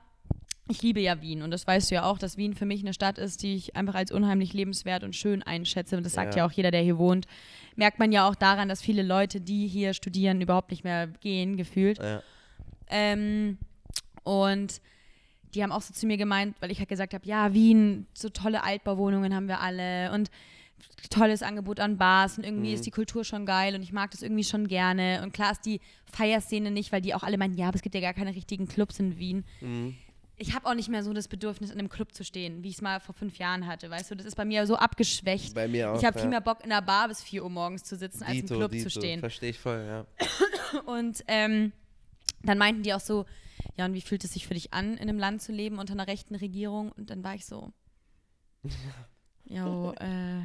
[0.67, 2.93] ich liebe ja Wien und das weißt du ja auch, dass Wien für mich eine
[2.93, 5.95] Stadt ist, die ich einfach als unheimlich lebenswert und schön einschätze.
[5.95, 6.39] Und das sagt Ja.
[6.41, 7.27] ja auch jeder, der hier wohnt.
[7.75, 11.55] Merkt man ja auch daran, dass viele Leute, die hier studieren, überhaupt nicht mehr gehen,
[11.55, 11.99] gefühlt.
[11.99, 12.21] Ja.
[12.89, 13.59] Ähm,
[14.23, 14.81] und
[15.53, 18.29] die haben auch so zu mir gemeint, weil ich halt gesagt habe, ja, Wien, so
[18.29, 20.31] tolle Altbauwohnungen haben wir alle und
[21.09, 22.75] tolles Angebot an Bars und irgendwie Mhm.
[22.75, 25.21] ist die Kultur schon geil und ich mag das irgendwie schon gerne.
[25.23, 25.79] Und klar ist die
[26.11, 28.67] Feierszene nicht, weil die auch alle meinen, ja, aber es gibt ja gar keine richtigen
[28.67, 29.45] Clubs in Wien.
[29.61, 29.95] Mhm.
[30.37, 32.75] Ich habe auch nicht mehr so das Bedürfnis, in einem Club zu stehen, wie ich
[32.75, 33.89] es mal vor fünf Jahren hatte.
[33.89, 35.55] Weißt du, das ist bei mir so abgeschwächt.
[35.55, 35.97] Bei mir auch.
[35.97, 36.21] Ich habe ja.
[36.23, 38.57] viel mehr Bock, in einer Bar bis 4 Uhr morgens zu sitzen, als im Dito,
[38.57, 38.83] Club Dito.
[38.83, 39.21] zu stehen.
[39.21, 40.05] Verstehe ich voll, ja.
[40.85, 41.71] Und ähm,
[42.43, 43.25] dann meinten die auch so,
[43.77, 45.93] ja, und wie fühlt es sich für dich an, in einem Land zu leben unter
[45.93, 46.91] einer rechten Regierung?
[46.91, 47.71] Und dann war ich so,
[49.45, 50.39] jo, äh,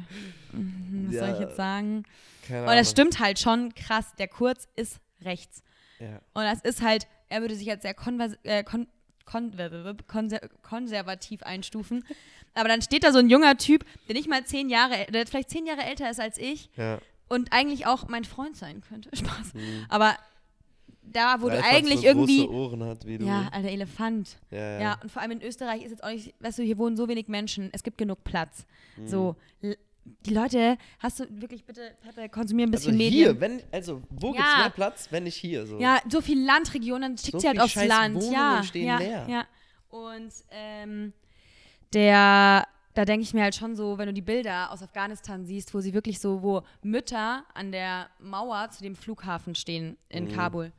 [0.55, 2.03] mhm, was soll ich Ja, jetzt sagen?
[2.47, 5.63] Keine Und das stimmt halt schon krass, der Kurz ist rechts.
[5.99, 6.21] Ja.
[6.33, 8.87] Und das ist halt, er würde sich als sehr konvers äh, kon
[9.25, 9.51] kon
[10.07, 12.03] konser konservativ einstufen.
[12.53, 15.49] Aber dann steht da so ein junger Typ, der nicht mal zehn Jahre, der vielleicht
[15.49, 16.99] zehn Jahre älter ist als ich ja.
[17.29, 19.09] und eigentlich auch mein Freund sein könnte.
[19.15, 19.53] Spaß.
[19.89, 20.17] Aber
[21.11, 22.47] da, wo Weil du eigentlich so irgendwie.
[22.47, 23.25] Ohren hat, wie du.
[23.25, 24.37] Ja, alter Elefant.
[24.51, 24.79] ja, ja.
[24.81, 24.99] Ja.
[25.01, 27.27] und vor allem in Österreich ist jetzt auch nicht, weißt du, hier wohnen so wenig
[27.27, 28.65] Menschen, es gibt genug Platz.
[28.97, 29.07] Mhm.
[29.07, 29.35] So,
[30.25, 33.39] die Leute, hast du wirklich bitte, Peppe, konsumier ein Also bisschen hier, Medien.
[33.41, 34.33] wenn, also wo Ja.
[34.37, 35.67] gibt's mehr Platz, wenn nicht hier?
[35.67, 35.79] So.
[35.79, 38.15] Ja, so viel Landregionen, dann schickt So sie halt aufs scheiß Land.
[38.15, 39.27] Wohnungen ja, stehen ja, leer.
[39.29, 39.45] ja.
[39.89, 41.13] Und ähm,
[41.93, 45.73] der, da denke ich mir halt schon so, wenn du die Bilder aus Afghanistan siehst,
[45.73, 50.31] wo sie wirklich so, wo Mütter an der Mauer zu dem Flughafen stehen in Mhm.
[50.31, 50.71] Kabul,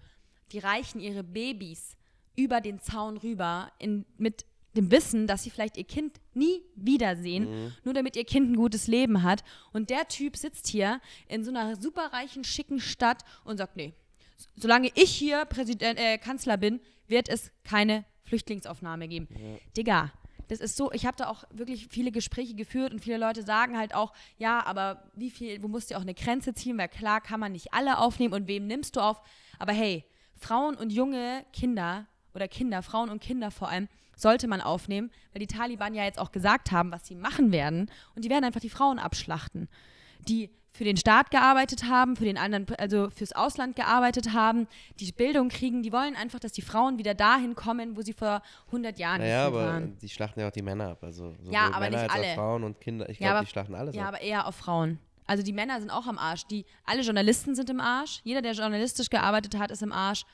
[0.53, 1.96] die reichen ihre Babys
[2.36, 4.44] über den Zaun rüber in, mit
[4.74, 7.72] dem Wissen, dass sie vielleicht ihr Kind nie wiedersehen, Mhm.
[7.84, 9.44] nur damit ihr Kind ein gutes Leben hat.
[9.72, 13.92] Und der Typ sitzt hier in so einer superreichen, schicken Stadt und sagt, nee,
[14.57, 19.28] solange ich hier Präsident, äh, Kanzler bin, wird es keine Flüchtlingsaufnahme geben.
[19.76, 20.11] Digga,
[20.48, 23.76] das ist so, ich habe da auch wirklich viele Gespräche geführt und viele Leute sagen
[23.76, 27.20] halt auch, ja, aber wie viel, wo musst du auch eine Grenze ziehen, weil klar
[27.20, 29.20] kann man nicht alle aufnehmen und wem nimmst du auf?
[29.59, 30.05] Aber hey,
[30.43, 35.40] Frauen und junge Kinder oder Kinder, Frauen und Kinder vor allem, sollte man aufnehmen, weil
[35.40, 38.61] die Taliban ja jetzt auch gesagt haben, was sie machen werden und die werden einfach
[38.61, 39.68] die Frauen abschlachten
[40.28, 44.68] die für den Staat gearbeitet haben, für den anderen, also fürs Ausland gearbeitet haben,
[45.01, 48.40] die Bildung kriegen, die wollen einfach, dass die Frauen wieder dahin kommen, wo sie vor
[48.68, 49.99] 100 Jahren Naja, aber waren.
[49.99, 51.03] die schlachten ja auch die Männer ab.
[51.03, 52.34] Also Ja, aber Männer nicht alle.
[52.34, 53.09] Frauen und Kinder.
[53.11, 54.09] Ich Ja, glaube, die schlachten alles Ja, ab.
[54.09, 54.99] aber eher auf Frauen.
[55.32, 56.44] Also die Männer sind auch am Arsch.
[56.44, 58.20] Die, alle Journalisten sind im Arsch.
[58.22, 60.24] Jeder, der journalistisch gearbeitet hat, ist im Arsch.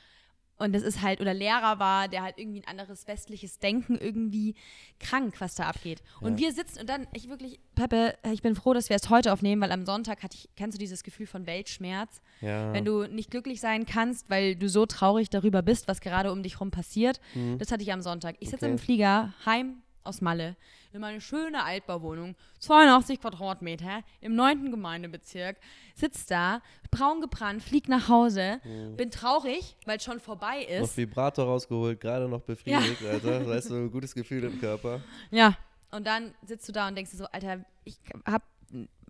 [0.57, 4.55] Und das ist halt, oder Lehrer war, der halt irgendwie ein anderes westliches Denken irgendwie
[4.99, 6.03] krank, was da abgeht.
[6.19, 9.31] Und wir sitzen, und dann, ich wirklich, Peppe, ich bin froh, dass wir es heute
[9.31, 12.19] aufnehmen, weil am Sonntag hatte ich, kennst du dieses Gefühl von Weltschmerz?
[12.41, 12.73] Ja.
[12.73, 16.43] Wenn du nicht glücklich sein kannst, weil du so traurig darüber bist, was gerade um
[16.43, 17.21] dich rum passiert.
[17.57, 18.35] Das hatte ich am Sonntag.
[18.41, 18.73] Ich sitze Okay.
[18.73, 20.55] im Flieger heim aus Malle
[20.91, 24.71] in meine schöne Altbauwohnung, 82 Quadratmeter im 9.
[24.71, 25.57] Gemeindebezirk,
[25.95, 28.59] sitz da, braun gebrannt, flieg nach Hause,
[28.97, 30.97] bin traurig, weil es schon vorbei noch ist.
[30.97, 33.47] Vibrator rausgeholt, gerade noch befriedigt, Alter.
[33.47, 35.01] Weißt du, ein gutes Gefühl im Körper.
[35.31, 35.55] Ja.
[35.91, 38.43] Und dann sitzt du da und denkst dir so, Alter, ich habe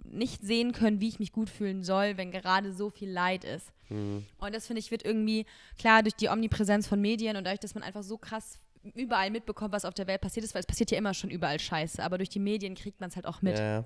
[0.04, 3.72] nicht sehen können, wie ich mich gut fühlen soll, wenn gerade so viel Leid ist.
[3.90, 4.26] Mhm.
[4.38, 5.46] Und das finde ich wird irgendwie
[5.78, 8.60] klar durch die Omnipräsenz von Medien und dadurch, dass man einfach so krass
[8.96, 11.60] überall mitbekommt, was auf der Welt passiert ist, weil es passiert ja immer schon überall
[11.60, 13.58] Scheiße, aber durch die Medien kriegt man es halt auch mit.
[13.58, 13.86] Ja, ja.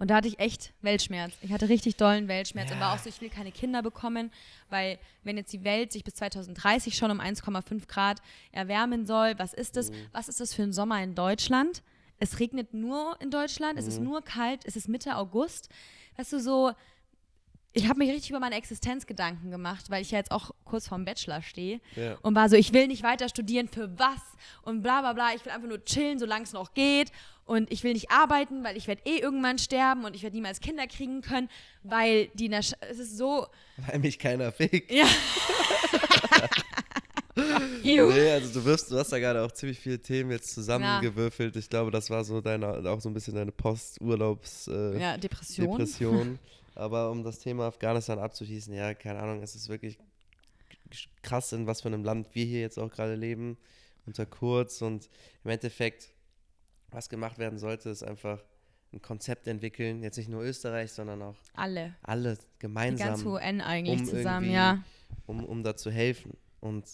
[0.00, 1.34] Und da hatte ich echt Weltschmerz.
[1.42, 4.32] Ich hatte richtig dollen Weltschmerz und war auch so, ich will keine Kinder bekommen,
[4.70, 9.52] weil wenn jetzt die Welt sich bis 2030 schon um 1,5 Grad erwärmen soll, was
[9.52, 9.92] ist das?
[10.12, 11.82] Was ist das für ein Sommer in Deutschland?
[12.18, 15.68] Es regnet nur in Deutschland, es ist nur kalt, es ist Mitte August.
[16.16, 16.72] Weißt du, so,
[17.72, 20.88] ich habe mich richtig über meine Existenz Gedanken gemacht, weil ich ja jetzt auch kurz
[20.88, 22.16] vorm Bachelor stehe Ja.
[22.22, 24.20] und war so, ich will nicht weiter studieren, für was
[24.62, 27.12] und bla bla bla, ich will einfach nur chillen, solange es noch geht
[27.44, 30.60] und ich will nicht arbeiten, weil ich werde eh irgendwann sterben und ich werde niemals
[30.60, 31.48] Kinder kriegen können,
[31.82, 33.46] weil die, es ist so,
[33.88, 34.90] Weil mich keiner fickt.
[34.90, 35.06] ja.
[37.82, 41.56] Nee, also du wirst, du hast da gerade auch ziemlich viele Themen jetzt zusammengewürfelt.
[41.56, 45.70] Ich glaube, das war so deine, auch so ein bisschen deine Post-Urlaubs- äh, ja, Depression.
[45.70, 46.38] Depression.
[46.74, 49.98] Aber um das Thema Afghanistan abzuschließen, ja, keine Ahnung, es ist wirklich
[51.22, 53.58] krass, in was für einem Land wir hier jetzt auch gerade leben,
[54.06, 54.82] unter Kurz.
[54.82, 55.08] Und
[55.44, 56.12] im Endeffekt,
[56.90, 58.42] was gemacht werden sollte, ist einfach
[58.92, 60.02] ein Konzept entwickeln.
[60.02, 61.94] Jetzt nicht nur Österreich, sondern auch Alle.
[62.02, 64.82] alle Die ganze gemeinsam, UN eigentlich um zusammen, ja.
[65.26, 66.36] um, um da zu helfen.
[66.60, 66.84] Und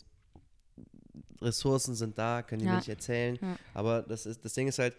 [1.41, 2.73] Ressourcen sind da, können die Ja.
[2.73, 3.39] mir nicht erzählen.
[3.41, 3.57] Ja.
[3.75, 4.95] Aber das, ist, das Ding ist halt,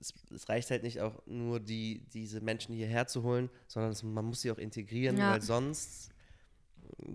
[0.00, 4.02] es, es reicht halt nicht auch nur, die, diese Menschen hierher zu holen, sondern es,
[4.02, 5.32] man muss sie auch integrieren, Ja.
[5.32, 6.10] weil sonst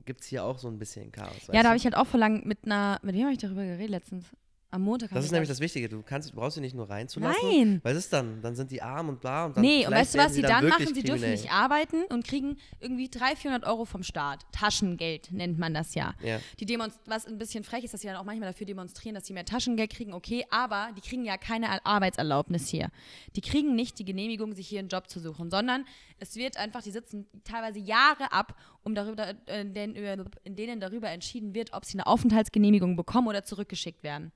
[0.05, 1.47] gibt es hier auch so ein bisschen Chaos.
[1.51, 3.63] Ja, da habe ich halt auch vor lang mit einer, mit wem habe ich darüber
[3.63, 4.25] geredet letztens?
[4.72, 5.09] Am Montag.
[5.09, 5.59] das ist ich nämlich das.
[5.59, 5.89] Wichtige.
[5.89, 7.49] Du kannst, du brauchst sie nicht nur reinzulassen.
[7.49, 7.80] Nein.
[7.84, 10.13] Weil es ist dann, dann sind die arm und bla und dann Nee, und weißt
[10.13, 10.95] du, was sie dann wirklich machen?
[10.95, 14.45] Sie dürfen nicht arbeiten und kriegen irgendwie 300, 400 Euro vom Staat.
[14.51, 16.13] Taschengeld nennt man das ja.
[16.24, 16.39] Ja.
[16.59, 19.26] Die demonst was ein bisschen frech ist, dass sie dann auch manchmal dafür demonstrieren, dass
[19.26, 22.89] sie mehr Taschengeld kriegen, okay, aber die kriegen ja keine Ar- Arbeitserlaubnis hier.
[23.36, 25.86] Die kriegen nicht die Genehmigung, sich hier einen Job zu suchen, sondern
[26.20, 29.95] es wird einfach, die sitzen teilweise Jahre ab, um darüber, äh, den,
[30.43, 34.32] in denen darüber entschieden wird, ob sie eine Aufenthaltsgenehmigung bekommen oder zurückgeschickt werden.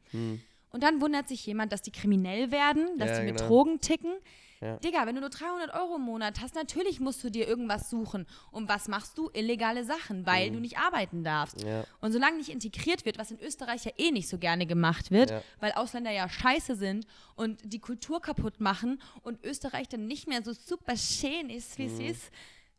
[0.72, 3.48] Und dann wundert sich jemand, dass die kriminell werden, dass Ja, die mit genau.
[3.48, 4.14] Drogen ticken.
[4.60, 4.78] Ja.
[4.78, 8.26] Digga, wenn du nur 300 Euro im Monat hast, natürlich musst du dir irgendwas suchen.
[8.50, 9.30] Und was machst du?
[9.34, 11.62] Illegale Sachen, weil du nicht arbeiten darfst.
[11.64, 11.68] Mhm.
[11.70, 11.84] Ja.
[12.00, 15.32] Und solange nicht integriert wird, was in Österreich ja eh nicht so gerne gemacht wird,
[15.32, 15.42] Ja.
[15.60, 20.42] weil Ausländer ja scheiße sind und die Kultur kaputt machen und Österreich dann nicht mehr
[20.44, 22.32] so super schön ist, wie es ist,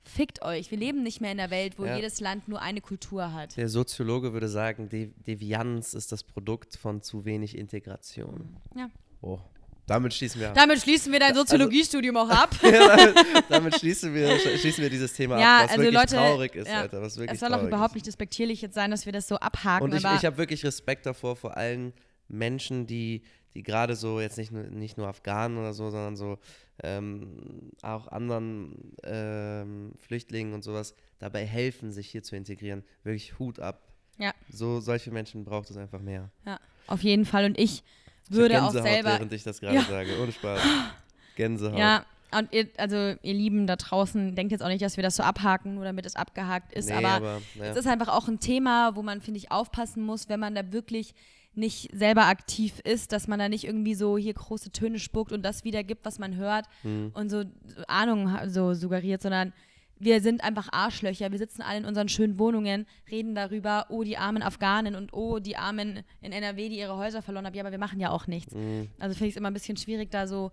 [0.04, 0.70] fickt euch.
[0.70, 1.84] Wir leben nicht mehr in einer Welt, wo.
[1.84, 1.96] Ja.
[1.96, 3.56] jedes Land nur eine Kultur hat.
[3.56, 8.56] Der Soziologe würde sagen, De Devianz ist das Produkt von zu wenig Integration.
[8.76, 8.90] Ja.
[9.20, 9.38] Oh.
[9.86, 10.54] Damit schließen wir ab.
[10.54, 12.56] Damit schließen wir dein Also Soziologiestudium auch ab.
[12.62, 16.16] ja, damit, damit schließen, wir, schließen wir dieses Thema Ja, ab, was also wirklich Leute,
[16.16, 17.02] traurig ist, ja, Alter.
[17.02, 17.94] Was wirklich es soll auch überhaupt ist.
[17.96, 19.84] nicht despektierlich jetzt sein, dass wir das so abhaken.
[19.84, 21.92] Und ich, ich habe wirklich Respekt davor, vor allen
[22.28, 23.22] Menschen, die,
[23.54, 26.38] die gerade so, jetzt nicht nur, nicht nur Afghanen oder so, sondern so
[26.82, 32.82] ähm, auch anderen ähm, Flüchtlingen und sowas dabei helfen, sich hier zu integrieren.
[33.04, 33.80] Wirklich Hut ab.
[34.18, 36.30] ja, So, solche Menschen braucht es einfach mehr.
[36.46, 37.44] ja, auf jeden Fall.
[37.46, 37.82] Und ich
[38.28, 39.08] Ich würde hab auch Gänsehaut, selber.
[39.10, 39.82] während ich das gerade Ja.
[39.82, 40.10] sage.
[40.20, 40.60] Ohne Spaß.
[41.36, 41.78] Gänsehaut.
[41.78, 42.04] Ja,
[42.36, 45.22] und ihr, also ihr Lieben da draußen, denkt jetzt auch nicht, dass wir das so
[45.22, 46.88] abhaken, nur damit es abgehakt ist.
[46.88, 47.64] Nee, aber aber, ja.
[47.66, 50.72] es ist einfach auch ein Thema, wo man, finde ich, aufpassen muss, wenn man da
[50.72, 51.14] wirklich
[51.56, 55.42] nicht selber aktiv ist, dass man da nicht irgendwie so hier große Töne spuckt und
[55.42, 57.10] das wiedergibt, was man hört Hm.
[57.14, 57.44] und so
[57.88, 59.52] Ahnung ha- so suggeriert, sondern
[59.98, 61.30] wir sind einfach Arschlöcher.
[61.30, 65.38] Wir sitzen alle in unseren schönen Wohnungen, reden darüber, oh, die armen Afghanen und oh,
[65.38, 67.54] die armen in NRW, die ihre Häuser verloren haben.
[67.54, 68.52] Ja, aber wir machen ja auch nichts.
[68.54, 68.88] Mhm.
[68.98, 70.50] Also finde ich es immer ein bisschen schwierig, da so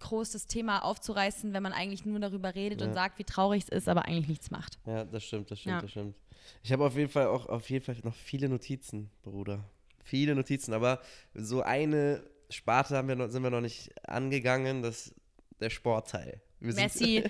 [0.00, 2.86] groß das Thema aufzureißen, wenn man eigentlich nur darüber redet Ja.
[2.86, 4.78] und sagt, wie traurig es ist, aber eigentlich nichts macht.
[4.86, 5.80] Ja, das stimmt, das stimmt, Ja.
[5.82, 6.16] das stimmt.
[6.62, 9.62] Ich habe auf jeden Fall auch auf jeden Fall noch viele Notizen, Bruder.
[10.04, 11.00] Viele Notizen, aber
[11.34, 15.14] so eine Sparte haben wir noch, sind wir noch nicht angegangen, das
[15.60, 16.40] der Sportteil.
[16.60, 17.24] Wir Messi.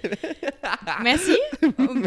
[1.03, 1.37] Messi?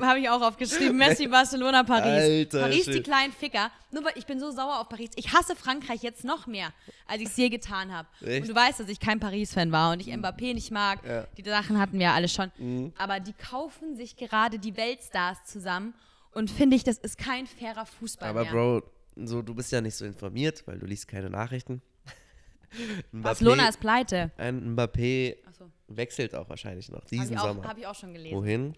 [0.01, 0.97] Habe ich auch aufgeschrieben.
[0.97, 2.21] Messi, Barcelona, Paris.
[2.21, 2.95] Alter, Paris, shit.
[2.95, 3.71] die kleinen Ficker.
[3.91, 5.11] Nur weil ich bin so sauer auf Paris.
[5.15, 6.73] Ich hasse Frankreich jetzt noch mehr,
[7.07, 8.09] als ich es je getan habe.
[8.19, 10.99] Und du weißt, dass ich kein Paris-Fan war und ich Mbappé nicht mag.
[11.07, 11.25] Ja.
[11.37, 12.51] Die Sachen hatten wir ja alle schon.
[12.57, 12.91] Mhm.
[12.97, 15.93] Aber die kaufen sich gerade die Weltstars zusammen.
[16.33, 18.51] Und finde ich, das ist kein fairer Fußball Aber mehr.
[18.51, 18.81] Bro,
[19.15, 21.81] so, du bist ja nicht so informiert, weil du liest keine Nachrichten.
[23.11, 24.31] Barcelona ist pleite.
[24.37, 27.63] ein Mbappé Achso, wechselt auch wahrscheinlich noch habe diesen ich, auch- Sommer.
[27.67, 28.35] hab ich auch schon gelesen.
[28.35, 28.75] Wohin?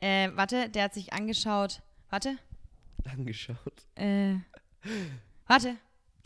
[0.00, 1.82] Äh, warte, der hat sich angeschaut.
[2.10, 2.36] Warte.
[3.04, 3.86] Angeschaut.
[3.96, 4.34] Äh,
[5.46, 5.76] warte.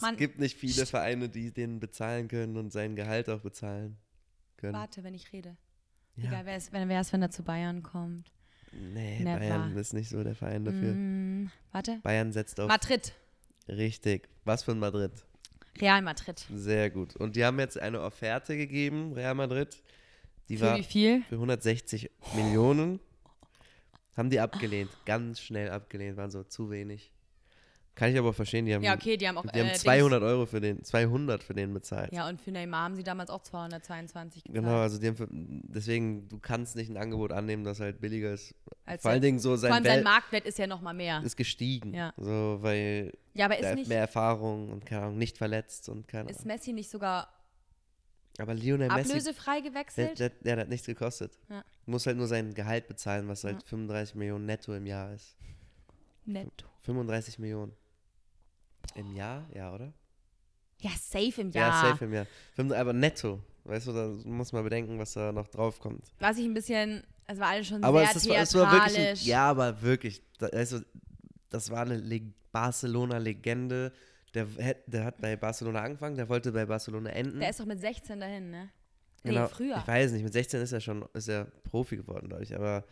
[0.00, 3.96] Mann, es gibt nicht viele Vereine, die den bezahlen können und sein Gehalt auch bezahlen
[4.59, 4.74] können.
[4.74, 5.57] warte, wenn ich rede.
[6.16, 6.28] Ja.
[6.28, 8.30] Egal, wer es, wenn, wer es, wenn er zu Bayern kommt.
[8.72, 9.38] Nee, Never.
[9.38, 10.92] Bayern ist nicht so der Verein dafür.
[10.92, 11.98] Mm, warte.
[12.02, 13.14] Bayern setzt auf Madrid.
[13.69, 14.29] Richtig.
[14.45, 15.12] Was für ein Madrid.
[15.81, 16.47] Real Madrid.
[16.55, 17.17] Sehr gut.
[17.17, 19.83] Und die haben jetzt eine Offerte gegeben, Real Madrid.
[20.49, 21.23] Die Für war wie viel?
[21.29, 23.01] für 160 Millionen.
[24.17, 24.91] Haben die abgelehnt.
[25.05, 26.17] Ganz schnell abgelehnt.
[26.17, 27.11] Waren so zu wenig.
[27.97, 28.66] Kann ich aber verstehen.
[28.66, 29.47] Die haben, Ja, okay, die haben auch.
[29.47, 32.12] die haben äh, 200 Euro für den, 200 für den bezahlt.
[32.12, 34.64] Ja, und für Neymar haben sie damals auch 222 gezahlt.
[34.64, 38.32] Genau, also die haben für, deswegen, du kannst nicht ein Angebot annehmen, das halt billiger
[38.34, 38.55] ist.
[38.84, 40.92] Als Vor allen der- Dingen so sein allem sein Wert Marktwert ist ja noch mal
[40.92, 41.22] mehr.
[41.24, 41.94] ist gestiegen.
[41.94, 42.12] Ja.
[42.18, 43.88] So, weil Ja, aber ist ist nicht.
[43.88, 46.49] mehr Erfahrung und keine Ahnung, nicht verletzt und keine Ist Ahnung.
[46.49, 47.32] Messi nicht sogar
[48.38, 50.18] Aber Lionel Messi, Ablösefrei der, gewechselt.
[50.18, 51.38] der, der hat nichts gekostet.
[51.49, 51.64] Ja.
[51.86, 53.68] Muss halt nur sein Gehalt bezahlen, was halt Ja.
[53.68, 55.34] 35 Millionen netto im Jahr ist.
[56.26, 56.66] Netto.
[56.82, 57.72] 35 Millionen.
[58.97, 59.47] Im Jahr?
[59.55, 59.92] Ja, oder?
[60.80, 61.90] Ja, safe im Ja, Jahr.
[61.90, 62.26] safe im Jahr.
[62.78, 63.40] Aber netto.
[63.64, 66.05] Weißt du, da muss man bedenken, was da noch drauf kommt.
[66.20, 68.82] Was ich ein bisschen, es war alles schon Aber sehr es, ist, es war wirklich.
[68.82, 69.24] Ein, theatralisch.
[69.26, 70.22] ja, aber wirklich.
[70.38, 70.80] Da, also,
[71.51, 72.20] das war eine Le
[72.53, 73.92] Barcelona-Legende.
[74.34, 74.47] Der,
[74.86, 77.40] der hat bei Barcelona angefangen, der wollte bei Barcelona enden.
[77.40, 78.68] Der ist doch mit 16 dahin, ne?
[79.24, 79.49] Nee, Genau.
[79.49, 79.78] früher.
[79.78, 82.55] Ich weiß nicht, mit 16 ist er schon ist er Profi geworden, glaube ich.
[82.55, 82.84] Aber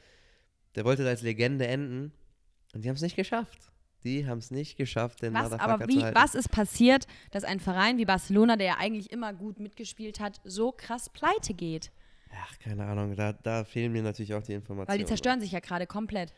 [0.74, 2.12] der wollte da als Legende enden
[2.74, 3.70] und die haben es nicht geschafft.
[4.05, 6.16] Die haben es nicht geschafft, den Was, Motherfucker aber zu wie, halten.
[6.16, 10.40] was ist passiert, dass ein Verein wie Barcelona, der ja eigentlich immer gut mitgespielt hat,
[10.44, 11.90] so krass pleite geht?
[12.36, 14.88] Ach, keine Ahnung, da, da fehlen mir natürlich auch die Informationen.
[14.88, 16.34] Weil die zerstören sich ja gerade komplett.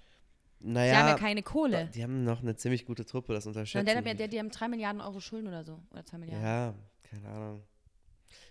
[0.60, 1.90] Naja, Sie haben ja keine Kohle.
[1.94, 3.84] die haben noch eine ziemlich gute Truppe, das Und unterschätzen.
[3.86, 5.80] der, der, der, die haben 3 Milliarden Euro Schulden oder so.
[5.90, 6.44] Oder 2 Milliarden.
[6.44, 6.74] Ja,
[7.10, 7.62] keine Ahnung.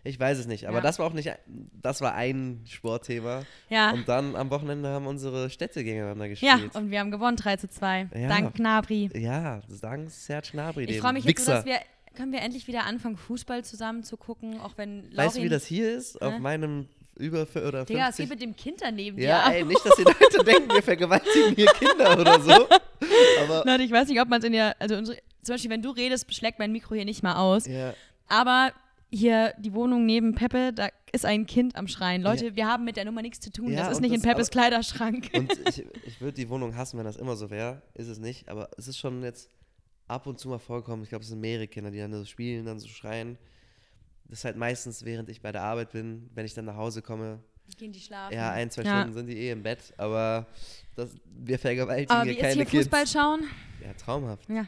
[0.07, 0.81] Ich weiß es nicht, aber Ja.
[0.83, 1.29] das war auch nicht,
[1.81, 3.41] das war ein Sportthema.
[3.69, 3.89] Ja.
[3.91, 6.75] Und dann am Wochenende haben unsere Städte gegeneinander Ja, gespielt.
[6.75, 8.09] und wir haben gewonnen 3 zu 2.
[8.15, 8.27] Ja.
[8.27, 9.09] Dank Gnabry.
[9.15, 11.79] Ja, dank Serge Gnabry, Ich freue mich jetzt so, dass wir,
[12.15, 15.49] können wir endlich wieder anfangen, Fußball zusammen zu gucken, auch wenn Laurin, Weißt du, wie
[15.49, 16.21] das hier ist?
[16.21, 16.39] Auf Hä?
[16.39, 16.87] meinem
[17.17, 17.87] über oder 50.
[17.87, 19.55] Digga, es geht mit dem Kind daneben ja, dir.
[19.55, 22.67] ey, nicht, dass die Leute denken, wir vergewaltigen hier Kinder oder so.
[23.43, 25.81] Aber Leute, ich weiß nicht, ob man es in der, also unsere, zum Beispiel, wenn
[25.81, 27.65] du redest, schlägt mein Mikro hier nicht mal aus.
[27.67, 27.93] ja,
[28.27, 28.71] Aber
[29.11, 32.21] hier die Wohnung neben Peppe, da ist ein Kind am Schreien.
[32.21, 33.71] Leute, wir haben mit der Nummer nichts zu tun.
[33.71, 35.29] Ja, das ist nicht in das- Peppes Kleiderschrank.
[35.33, 37.81] und ich, ich würde die Wohnung hassen, wenn das immer so wäre.
[37.93, 39.49] Ist es nicht, aber es ist schon jetzt
[40.07, 41.03] ab und zu mal vorgekommen.
[41.03, 43.37] Ich glaube, es sind mehrere Kinder, die dann so spielen, dann so schreien.
[44.27, 47.01] Das ist halt meistens, während ich bei der Arbeit bin, wenn ich dann nach Hause
[47.01, 47.39] komme.
[47.77, 48.33] Gehen die schlafen.
[48.35, 48.99] Ja, ein, zwei Ja.
[48.99, 50.45] Stunden sind die eh im Bett, aber
[50.95, 52.83] das, wir vergewaltigen Aber hier wie ist keine hier Kids.
[52.89, 53.43] Fußball schauen?
[53.83, 54.47] Ja, traumhaft.
[54.49, 54.67] Ja.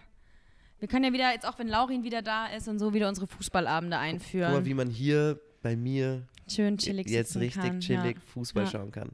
[0.80, 3.28] Wir können ja wieder, jetzt auch wenn Laurin wieder da ist und so wieder unsere
[3.28, 4.52] Fußballabende einführen.
[4.52, 7.80] Guck mal, wie man hier bei mir Schön chillig jetzt richtig kann.
[7.80, 8.70] chillig Fußball Ja.
[8.70, 9.12] schauen kann.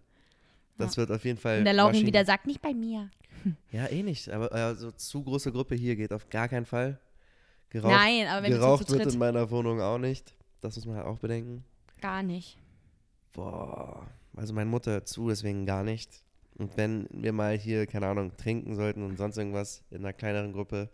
[0.78, 1.54] Das wird auf jeden Fall.
[1.54, 1.60] Ja.
[1.60, 2.08] Und der Laurin Maschine.
[2.08, 3.10] wieder sagt, nicht bei mir.
[3.72, 4.30] Ja, eh nicht.
[4.30, 7.00] Aber äh, so zu große Gruppe hier geht auf gar keinen Fall.
[7.70, 10.36] Geraucht, Nein, aber wenn du geraucht wird in meiner Wohnung auch nicht.
[10.62, 11.64] Das muss man halt auch bedenken.
[12.02, 12.58] gar nicht.
[13.34, 14.08] Boah.
[14.36, 16.24] Also meine Mutter zu, deswegen gar nicht.
[16.58, 20.54] Und wenn wir mal hier, keine Ahnung, trinken sollten und sonst irgendwas in einer kleineren
[20.54, 20.90] Gruppe,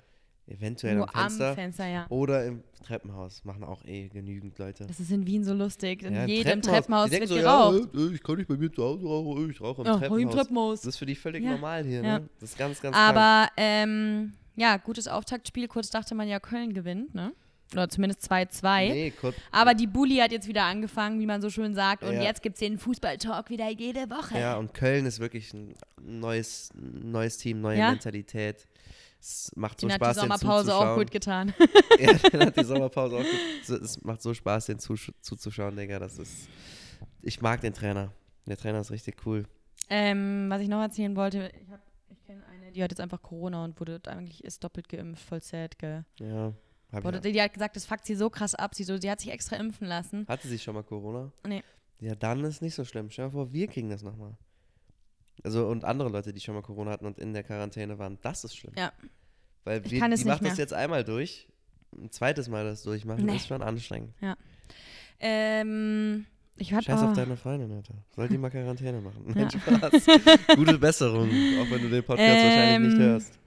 [0.50, 2.06] eventuell Nur am Fenster am Fenster, ja.
[2.10, 4.86] oder im Treppenhaus, machen auch eh genügend Leute.
[4.88, 6.04] Das ist in Wien so lustig.
[6.04, 7.90] In Ja, jedem Treppenhaus denken wird so, geraucht.
[7.94, 10.22] Ja, äh, ich kann nicht bei mir zu Hause rauchen, ich rauche im Ja, Treppenhaus.
[10.22, 10.82] im Treppenhaus.
[10.82, 11.52] Das ist für die völlig Ja.
[11.52, 12.30] normal hier, ne?
[12.40, 12.96] Das ist ganz, ganz.
[12.96, 15.68] Aber ähm, ja, gutes Auftaktspiel.
[15.68, 17.34] Kurz dachte man ja, Köln gewinnt, ne?
[17.74, 18.90] Oder zumindest 2-2.
[18.90, 19.14] Nee,
[19.52, 22.04] Aber die Bulli hat jetzt wieder angefangen, wie man so schön sagt.
[22.04, 24.40] Und jetzt gibt es den Fußball-Talk wieder jede Woche.
[24.40, 27.78] ja, und Köln ist wirklich ein neues, neues Team, neue?
[27.78, 28.68] Mentalität.
[29.20, 31.54] Es macht so Den hat die Spaß, den Sommerpause auch gut getan.
[32.00, 33.82] ja, den hat die Sommerpause auch gut.
[33.82, 36.00] Es macht so Spaß, den zusch- zuzuschauen, Digga.
[36.00, 36.48] Das ist.
[37.22, 38.14] Ich mag den Trainer.
[38.46, 39.46] Der Trainer ist richtig cool.
[39.90, 43.22] ähm, was ich noch erzählen wollte, ich, hab- ich kenne eine, die hat jetzt einfach
[43.22, 46.06] Corona und wurde eigentlich ist doppelt geimpft, voll sad, gell?
[46.20, 46.54] Ja.
[46.92, 48.74] Hab ich, die, die hat gesagt, das fuckt sie so krass ab.
[48.74, 50.26] Sie, so, sie hat sich extra impfen lassen.
[50.28, 51.32] hatte sie schon mal Corona?
[51.46, 51.62] Nee.
[52.00, 53.12] Ja, dann ist nicht so schlimm.
[53.12, 54.36] Stell dir vor, wir kriegen das nochmal.
[55.44, 58.44] Also, und andere Leute, die schon mal Corona hatten und in der Quarantäne waren, das
[58.44, 58.74] ist schlimm.
[58.78, 58.92] Ja.
[59.64, 60.64] Weil Ich wir, kann es die nicht macht das mehr.
[60.64, 61.48] jetzt einmal durch.
[61.98, 63.38] Ein zweites Mal das durchmachen, Nee.
[63.38, 64.14] ist schon anstrengend.
[65.20, 66.26] Ähm,
[66.58, 67.96] ich hatte Scheiß oh, auf deine Freundin, Alter.
[68.16, 69.24] Soll die mal Quarantäne machen?
[69.34, 70.06] Nein, Spaß.
[70.56, 73.40] Gute Besserung, auch wenn du den Podcast wahrscheinlich nicht Ähm, hörst.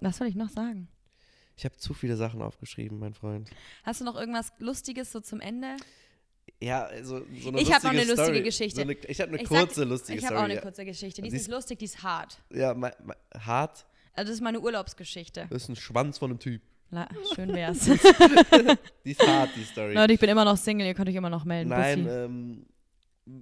[0.00, 0.88] Was soll ich noch sagen?
[1.56, 3.50] Ich habe zu viele Sachen aufgeschrieben, mein Freund.
[3.84, 5.76] Hast du noch irgendwas Lustiges so zum Ende?
[6.60, 8.42] Ja, also so eine Ich hab noch eine lustige Story.
[8.42, 8.76] Geschichte.
[8.76, 11.20] So eine, ich habe eine Ich sag- kurze, lustige Ich habe auch eine kurze Geschichte.
[11.22, 12.38] Die ist nicht ist- lustig, die ist hart.
[12.50, 15.46] ja, ma, ma, hart Also das ist meine Urlaubsgeschichte.
[15.50, 16.62] ist ein Schwanz von einem Typ.
[16.90, 17.80] La schön wär's.
[19.04, 19.94] Die ist hart, die Story.
[19.94, 21.70] Leute, ich bin immer noch Single, ihr könnt euch immer noch melden.
[21.70, 22.66] Nein, ähm,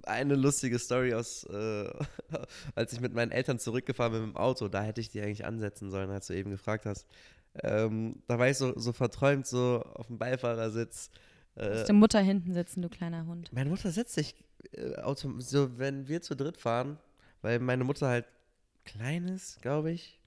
[0.03, 1.89] eine lustige Story aus, äh,
[2.75, 5.45] als ich mit meinen Eltern zurückgefahren bin mit dem Auto, da hätte ich die eigentlich
[5.45, 7.05] ansetzen sollen, als du eben gefragt hast.
[7.61, 11.09] Ähm, da war ich so, so verträumt, so auf dem Beifahrersitz.
[11.55, 13.51] Äh, Lass die Mutter hinten sitzen, du kleiner Hund.
[13.53, 14.35] meine Mutter setzt sich,
[14.71, 14.91] äh,
[15.39, 16.97] so wenn wir zu dritt fahren,
[17.41, 18.25] weil meine Mutter halt
[18.85, 20.19] klein ist, glaube ich.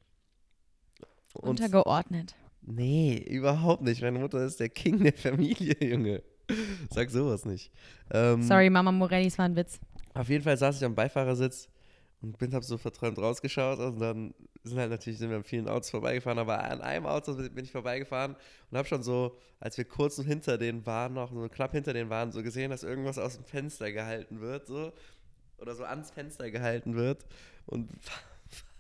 [1.34, 2.34] Und Untergeordnet.
[2.62, 4.02] Nee, überhaupt nicht.
[4.02, 6.22] Meine Mutter ist der King der Familie, Junge.
[6.90, 7.70] Sag sowas nicht.
[8.10, 9.78] Ähm, Sorry, Mama Morelli, es war ein Witz.
[10.14, 11.68] Auf jeden Fall saß ich am Beifahrersitz
[12.26, 15.68] und bin hab so verträumt rausgeschaut und dann sind halt natürlich sind wir an vielen
[15.68, 18.34] Autos vorbeigefahren, aber an einem Auto bin ich vorbeigefahren
[18.70, 22.10] und habe schon so, als wir kurz hinter denen waren, noch so knapp hinter denen
[22.10, 24.92] waren, so gesehen, dass irgendwas aus dem Fenster gehalten wird, so
[25.58, 27.24] oder so ans Fenster gehalten wird
[27.66, 27.88] und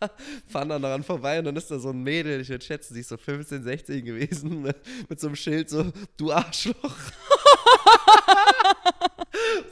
[0.48, 3.00] fahren dann daran vorbei und dann ist da so ein Mädel, ich würde schätzen, sie
[3.00, 4.62] ist so 15, 16 gewesen,
[5.08, 6.74] mit so einem Schild so, du Arschloch.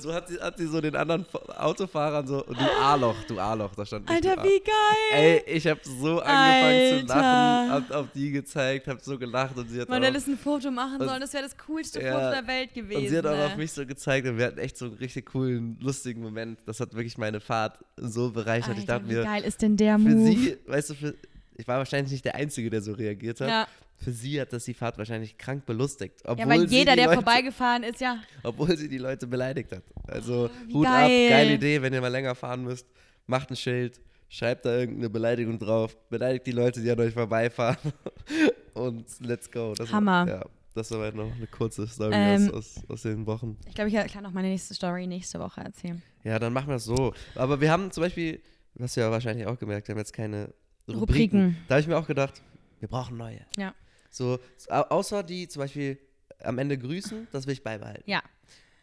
[0.05, 3.75] so hat sie, hat sie so den anderen Fa- Autofahrern so, du A-Loch, du A-Loch,
[3.75, 5.13] da stand Alter, wie geil.
[5.13, 7.21] Ey, ich hab so angefangen zu Alter.
[7.21, 10.71] lachen, hab auf die gezeigt, hab so gelacht und sie hat Man hätte ein Foto
[10.71, 13.03] machen sollen, das wäre das coolste Ja, Foto der Welt gewesen.
[13.03, 13.47] und sie hat auch ne?
[13.47, 16.59] auf mich so gezeigt und wir hatten echt so einen richtig coolen, lustigen Moment.
[16.67, 18.69] Das hat wirklich meine Fahrt so bereichert.
[18.71, 20.31] Alter, ich dachte wie mir, geil ist denn der für Move?
[20.33, 21.15] sie, weißt du, für,
[21.57, 23.49] ich war wahrscheinlich nicht der Einzige, der so reagiert hat.
[23.49, 23.67] ja.
[23.97, 26.20] Für sie hat das die Fahrt wahrscheinlich krank belustigt.
[26.24, 28.18] Obwohl ja, weil jeder, der Leute, vorbeigefahren ist, ja.
[28.42, 29.84] Obwohl sie die Leute beleidigt hat.
[30.07, 31.28] Also Oh, Hut ab, geil.
[31.30, 32.86] geile Idee, wenn ihr mal länger fahren müsst.
[33.26, 37.92] Macht ein Schild, schreibt da irgendeine Beleidigung drauf, beleidigt die Leute, die an euch vorbeifahren
[38.74, 39.72] und let's go.
[39.74, 40.26] Das Hammer.
[40.26, 43.57] War, ja, das war halt noch eine kurze Story Ähm, aus, aus, aus den Wochen.
[43.66, 46.03] Ich glaube, ich kann auch meine nächste Story nächste Woche erzählen.
[46.24, 47.14] Ja, dann machen wir es so.
[47.36, 48.42] Aber wir haben zum Beispiel,
[48.74, 50.53] du ja wahrscheinlich auch gemerkt, wir haben jetzt keine
[50.88, 50.99] Rubriken.
[50.99, 51.57] Rubriken.
[51.68, 52.42] Da habe ich mir auch gedacht,
[52.80, 53.40] wir brauchen neue.
[53.57, 53.72] Ja.
[54.15, 54.39] So,
[54.69, 55.99] au- außer die zum Beispiel
[56.43, 58.05] am Ende grüßen, das will ich beibehalten.
[58.09, 58.23] Ja,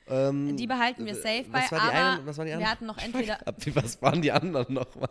[0.07, 2.55] Ähm, die behalten wir safe bei, was war die aber eine, was war die wir
[2.57, 2.71] andere?
[2.71, 3.37] hatten noch entweder,
[3.75, 5.09] Was waren die anderen nochmal?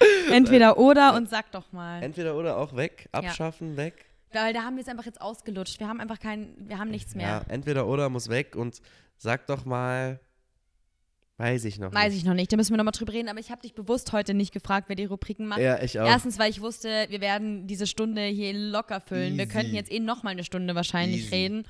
[0.30, 2.02] entweder oder und sag doch mal.
[2.02, 4.06] Entweder oder auch weg, abschaffen, weg.
[4.32, 5.78] Weil da haben wir es einfach jetzt ausgelutscht.
[5.78, 7.26] Wir haben einfach kein, wir haben nichts mehr.
[7.28, 8.80] Ja, entweder oder muss weg und
[9.16, 10.18] sag doch mal,
[11.38, 12.22] weiß ich noch Weiß nicht.
[12.22, 14.34] ich noch nicht, da müssen wir nochmal drüber reden, aber ich habe dich bewusst heute
[14.34, 15.60] nicht gefragt, wer die Rubriken macht.
[15.60, 16.06] Ja, ich auch.
[16.06, 19.36] Erstens, weil ich wusste, wir werden diese Stunde hier locker füllen.
[19.36, 19.52] Wir Easy.
[19.52, 21.34] könnten jetzt eh nochmal eine Stunde wahrscheinlich Easy.
[21.34, 21.64] reden.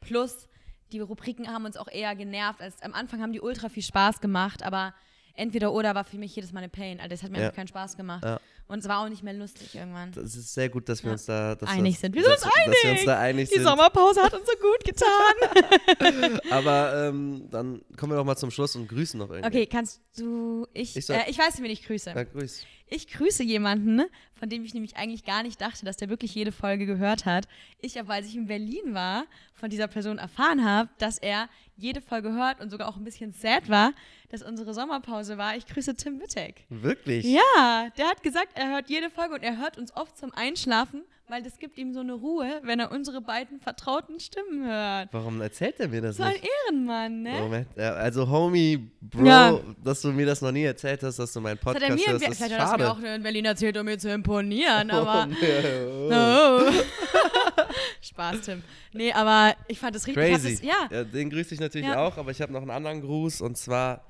[0.00, 0.48] Plus,
[0.92, 2.60] die Rubriken haben uns auch eher genervt.
[2.62, 4.94] Als, am Anfang haben die ultra viel Spaß gemacht, aber
[5.34, 6.98] entweder oder war für mich jedes Mal eine Pain.
[6.98, 7.44] Also das hat mir Ja.
[7.44, 8.24] einfach keinen Spaß gemacht.
[8.24, 8.40] Ja.
[8.70, 10.12] Und es war auch nicht mehr lustig irgendwann.
[10.12, 11.12] das ist sehr gut, dass wir Ja.
[11.14, 12.14] uns da Einig das, sind.
[12.14, 13.04] Wir sind dass, uns Dass wir uns einig.
[13.04, 13.64] da einig Die sind.
[13.64, 16.40] Sommerpause hat uns so gut getan.
[16.50, 19.46] Aber ähm, dann kommen wir doch mal zum Schluss und grüßen noch irgendwie.
[19.48, 20.66] Okay, kannst du.
[20.72, 22.10] Ich, Ich sag- äh, ich weiß, wen ich grüße.
[22.10, 22.64] Ja, grüß.
[22.92, 24.02] Ich grüße jemanden,
[24.34, 27.46] von dem ich nämlich eigentlich gar nicht dachte, dass der wirklich jede Folge gehört hat.
[27.80, 32.00] Ich aber, als ich in Berlin war, von dieser Person erfahren habe, dass er jede
[32.00, 33.92] Folge hört und sogar auch ein bisschen sad war,
[34.30, 35.56] dass unsere Sommerpause war.
[35.56, 36.64] Ich grüße Tim Wittek.
[36.68, 37.24] Wirklich?
[37.26, 41.02] Ja, der hat gesagt, er hört jede Folge und er hört uns oft zum Einschlafen,
[41.28, 45.08] weil das gibt ihm so eine Ruhe, wenn er unsere beiden vertrauten Stimmen hört.
[45.12, 46.46] Warum erzählt er mir das So ein nicht?
[46.66, 47.32] Ehrenmann, ne?
[47.40, 49.60] Moment, also Homie, Bro, Ja.
[49.82, 51.96] dass du mir das noch nie erzählt hast, dass du meinen Das hat Podcast er
[51.96, 52.90] mir, hörst, ist vielleicht hat er das mir schade.
[53.10, 56.10] auch in Berlin erzählt, um mir zu imponieren, aber Oh,
[56.70, 56.70] Oh.
[58.02, 58.62] Spaß, Tim.
[58.92, 60.24] Nee, aber ich fand das richtig.
[60.24, 60.52] Crazy.
[60.56, 60.88] das, ja.
[60.90, 62.04] Ja, den grüße ich natürlich Ja.
[62.04, 64.04] auch, aber ich habe noch einen anderen Gruß und zwar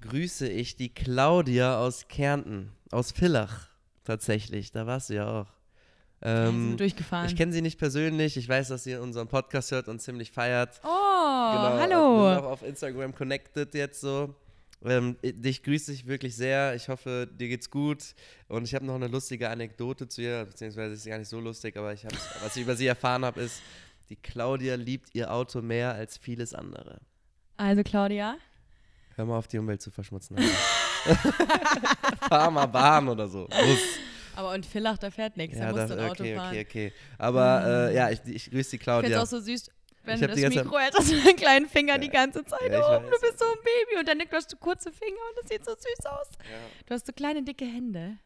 [0.00, 3.68] grüße ich die Claudia aus Kärnten, aus Villach
[4.04, 4.72] tatsächlich.
[4.72, 5.46] Da warst du ja auch.
[6.22, 7.26] Ähm, durchgefahren.
[7.28, 10.78] ich kenne sie nicht persönlich, ich weiß, dass sie unseren Podcast hört und ziemlich feiert.
[10.84, 12.38] oh, Genau, Wir sind hallo.
[12.38, 14.34] auch auf Instagram connected jetzt so.
[14.84, 16.74] Ähm, dich grüße ich wirklich sehr.
[16.74, 18.14] Ich hoffe, dir geht's gut.
[18.48, 21.40] Und ich habe noch eine lustige Anekdote zu ihr, beziehungsweise ist sie gar nicht so
[21.40, 22.04] lustig, aber ich
[22.42, 23.62] was ich über sie erfahren habe, ist,
[24.10, 27.00] die Claudia liebt ihr Auto mehr als vieles andere.
[27.56, 28.36] Also, Claudia.
[29.20, 30.34] Hör mal auf, die Umwelt zu verschmutzen.
[32.30, 33.46] Fahr mal Bahn oder so.
[33.48, 33.78] Bus.
[34.34, 35.58] Aber und Villach, da fährt nichts.
[35.58, 36.48] Ja, da musst du ein Auto okay, fahren.
[36.48, 36.92] okay, okay.
[37.18, 39.22] Aber äh, ja, ich, ich grüße die Ich finde Claudia.
[39.22, 39.70] es auch so süß,
[40.04, 43.10] wenn Ich du das Mikro hast du deinen kleinen Finger die ganze Zeit Ja, oben.
[43.10, 45.66] Du bist so ein Baby und dann du hast so kurze Finger und das sieht
[45.66, 46.28] so süß aus.
[46.38, 46.56] Ja.
[46.86, 48.16] Du hast so kleine, dicke Hände.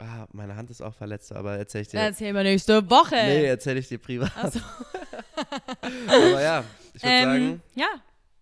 [0.00, 2.00] Ah, meine Hand ist auch verletzt, aber erzähl ich dir.
[2.00, 3.14] Erzähl mal nächste Woche.
[3.14, 4.32] Nee, erzähl ich dir privat.
[4.36, 4.58] Also,
[6.08, 7.86] Aber ja, ich würde ähm, sagen, ja,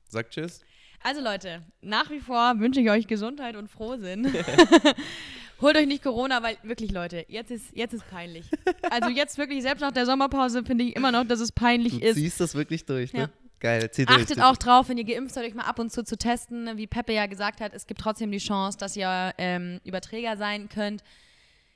[0.09, 0.63] sag Tschüss.
[1.07, 4.27] Also Leute, nach wie vor wünsche ich euch Gesundheit und Frohsinn.
[5.61, 8.45] Holt euch nicht Corona, weil wirklich Leute, jetzt ist jetzt ist peinlich.
[8.91, 12.05] Also jetzt wirklich selbst nach der Sommerpause finde ich immer noch, dass es peinlich Du
[12.05, 12.17] ist.
[12.17, 13.21] ziehst das wirklich durch, ne?
[13.21, 13.29] Ja.
[13.61, 14.21] Geil, zieh durch.
[14.21, 16.77] Achtet auch drauf, wenn ihr geimpft seid, euch mal ab und zu zu testen.
[16.77, 20.69] Wie Peppe ja gesagt hat, es gibt trotzdem die Chance, dass ihr ähm, Überträger sein
[20.69, 21.05] könnt.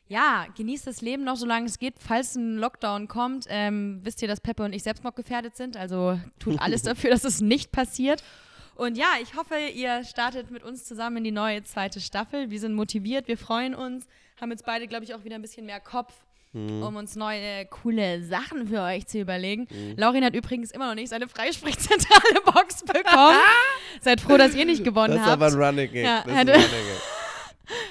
[0.08, 1.94] Ja, genießt das Leben noch, solange es geht.
[2.00, 5.76] Falls ein Lockdown kommt, ähm, wisst ihr, dass Peppe und ich selbstmordgefährdet sind.
[5.76, 8.24] Also tut alles dafür, dass es nicht passiert.
[8.80, 12.50] Und ja, ich hoffe, ihr startet mit uns zusammen in die neue zweite Staffel.
[12.50, 14.06] Wir sind motiviert, wir freuen uns,
[14.40, 16.14] haben jetzt beide, glaube ich, auch wieder ein bisschen mehr Kopf,
[16.52, 16.82] Mhm.
[16.82, 19.68] um uns neue, coole Sachen für euch zu überlegen.
[19.96, 23.36] Laurin hat übrigens immer noch nicht seine Freisprechzentrale Box bekommen.
[24.00, 25.42] Seid froh, dass ihr nicht gewonnen Das ist habt.
[25.42, 26.04] aber ein Running Gag.
[26.04, 27.19] Ja, das ist ein Running Gag.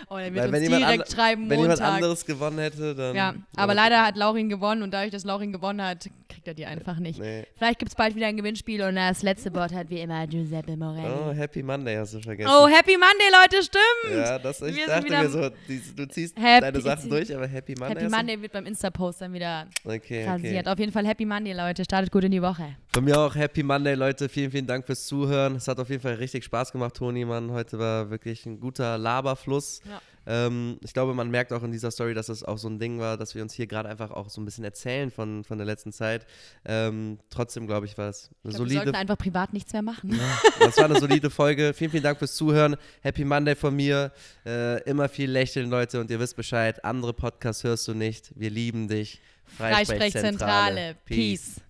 [0.10, 1.96] Oh, der wird Weil uns wenn jemand, direkt schreiben, wenn jemand Montag.
[1.96, 3.16] anderes gewonnen hätte, dann.
[3.16, 6.66] ja, aber leider hat Laurin gewonnen und dadurch, dass Laurin gewonnen hat, kriegt er die
[6.66, 7.20] einfach nicht.
[7.20, 7.46] Nee.
[7.58, 10.74] Vielleicht gibt es bald wieder ein Gewinnspiel und das letzte Wort hat wie immer Giuseppe
[10.74, 11.36] Oh, Morelli.
[11.36, 12.52] Happy Monday hast du vergessen.
[12.54, 14.16] Oh, Happy Monday, Leute, stimmt!
[14.26, 15.50] ja, das, ich Wir dachte mir so,
[15.96, 17.96] du ziehst Happy- deine Sachen durch, aber Happy Monday.
[18.04, 20.62] Happy Monday wird beim Insta-Post dann wieder Okay, rasiert.
[20.66, 20.70] okay.
[20.72, 21.84] Auf jeden Fall Happy Monday, Leute.
[21.84, 22.76] Startet gut in die Woche.
[22.94, 24.30] Von mir auch Happy Monday, Leute.
[24.30, 25.56] Vielen, vielen Dank fürs Zuhören.
[25.56, 27.52] Es hat auf jeden Fall richtig Spaß gemacht, Toni, Mann.
[27.52, 29.69] Heute war wirklich ein guter Laberfluss.
[29.86, 29.92] Ja.
[29.92, 30.02] Ja.
[30.30, 33.00] Ähm, ich glaube, man merkt auch in dieser Story, dass es auch so ein Ding
[33.00, 35.66] war, dass wir uns hier gerade einfach auch so ein bisschen erzählen von, von der
[35.66, 36.28] letzten Zeit.
[36.66, 39.82] Ähm, trotzdem, glaube ich, war es eine glaub, wir solide sollten einfach privat nichts mehr
[39.82, 40.20] machen.
[40.60, 41.74] das war eine solide Folge.
[41.80, 42.76] Vielen, vielen Dank fürs Zuhören.
[43.02, 44.12] Happy Monday von mir.
[44.46, 46.00] Äh, immer viel lächeln, Leute.
[46.00, 46.84] Und ihr wisst Bescheid.
[46.86, 48.32] Andere Podcasts hörst du nicht.
[48.36, 49.22] Wir lieben dich.
[49.46, 50.96] Freisprechzentrale.
[51.06, 51.62] Peace.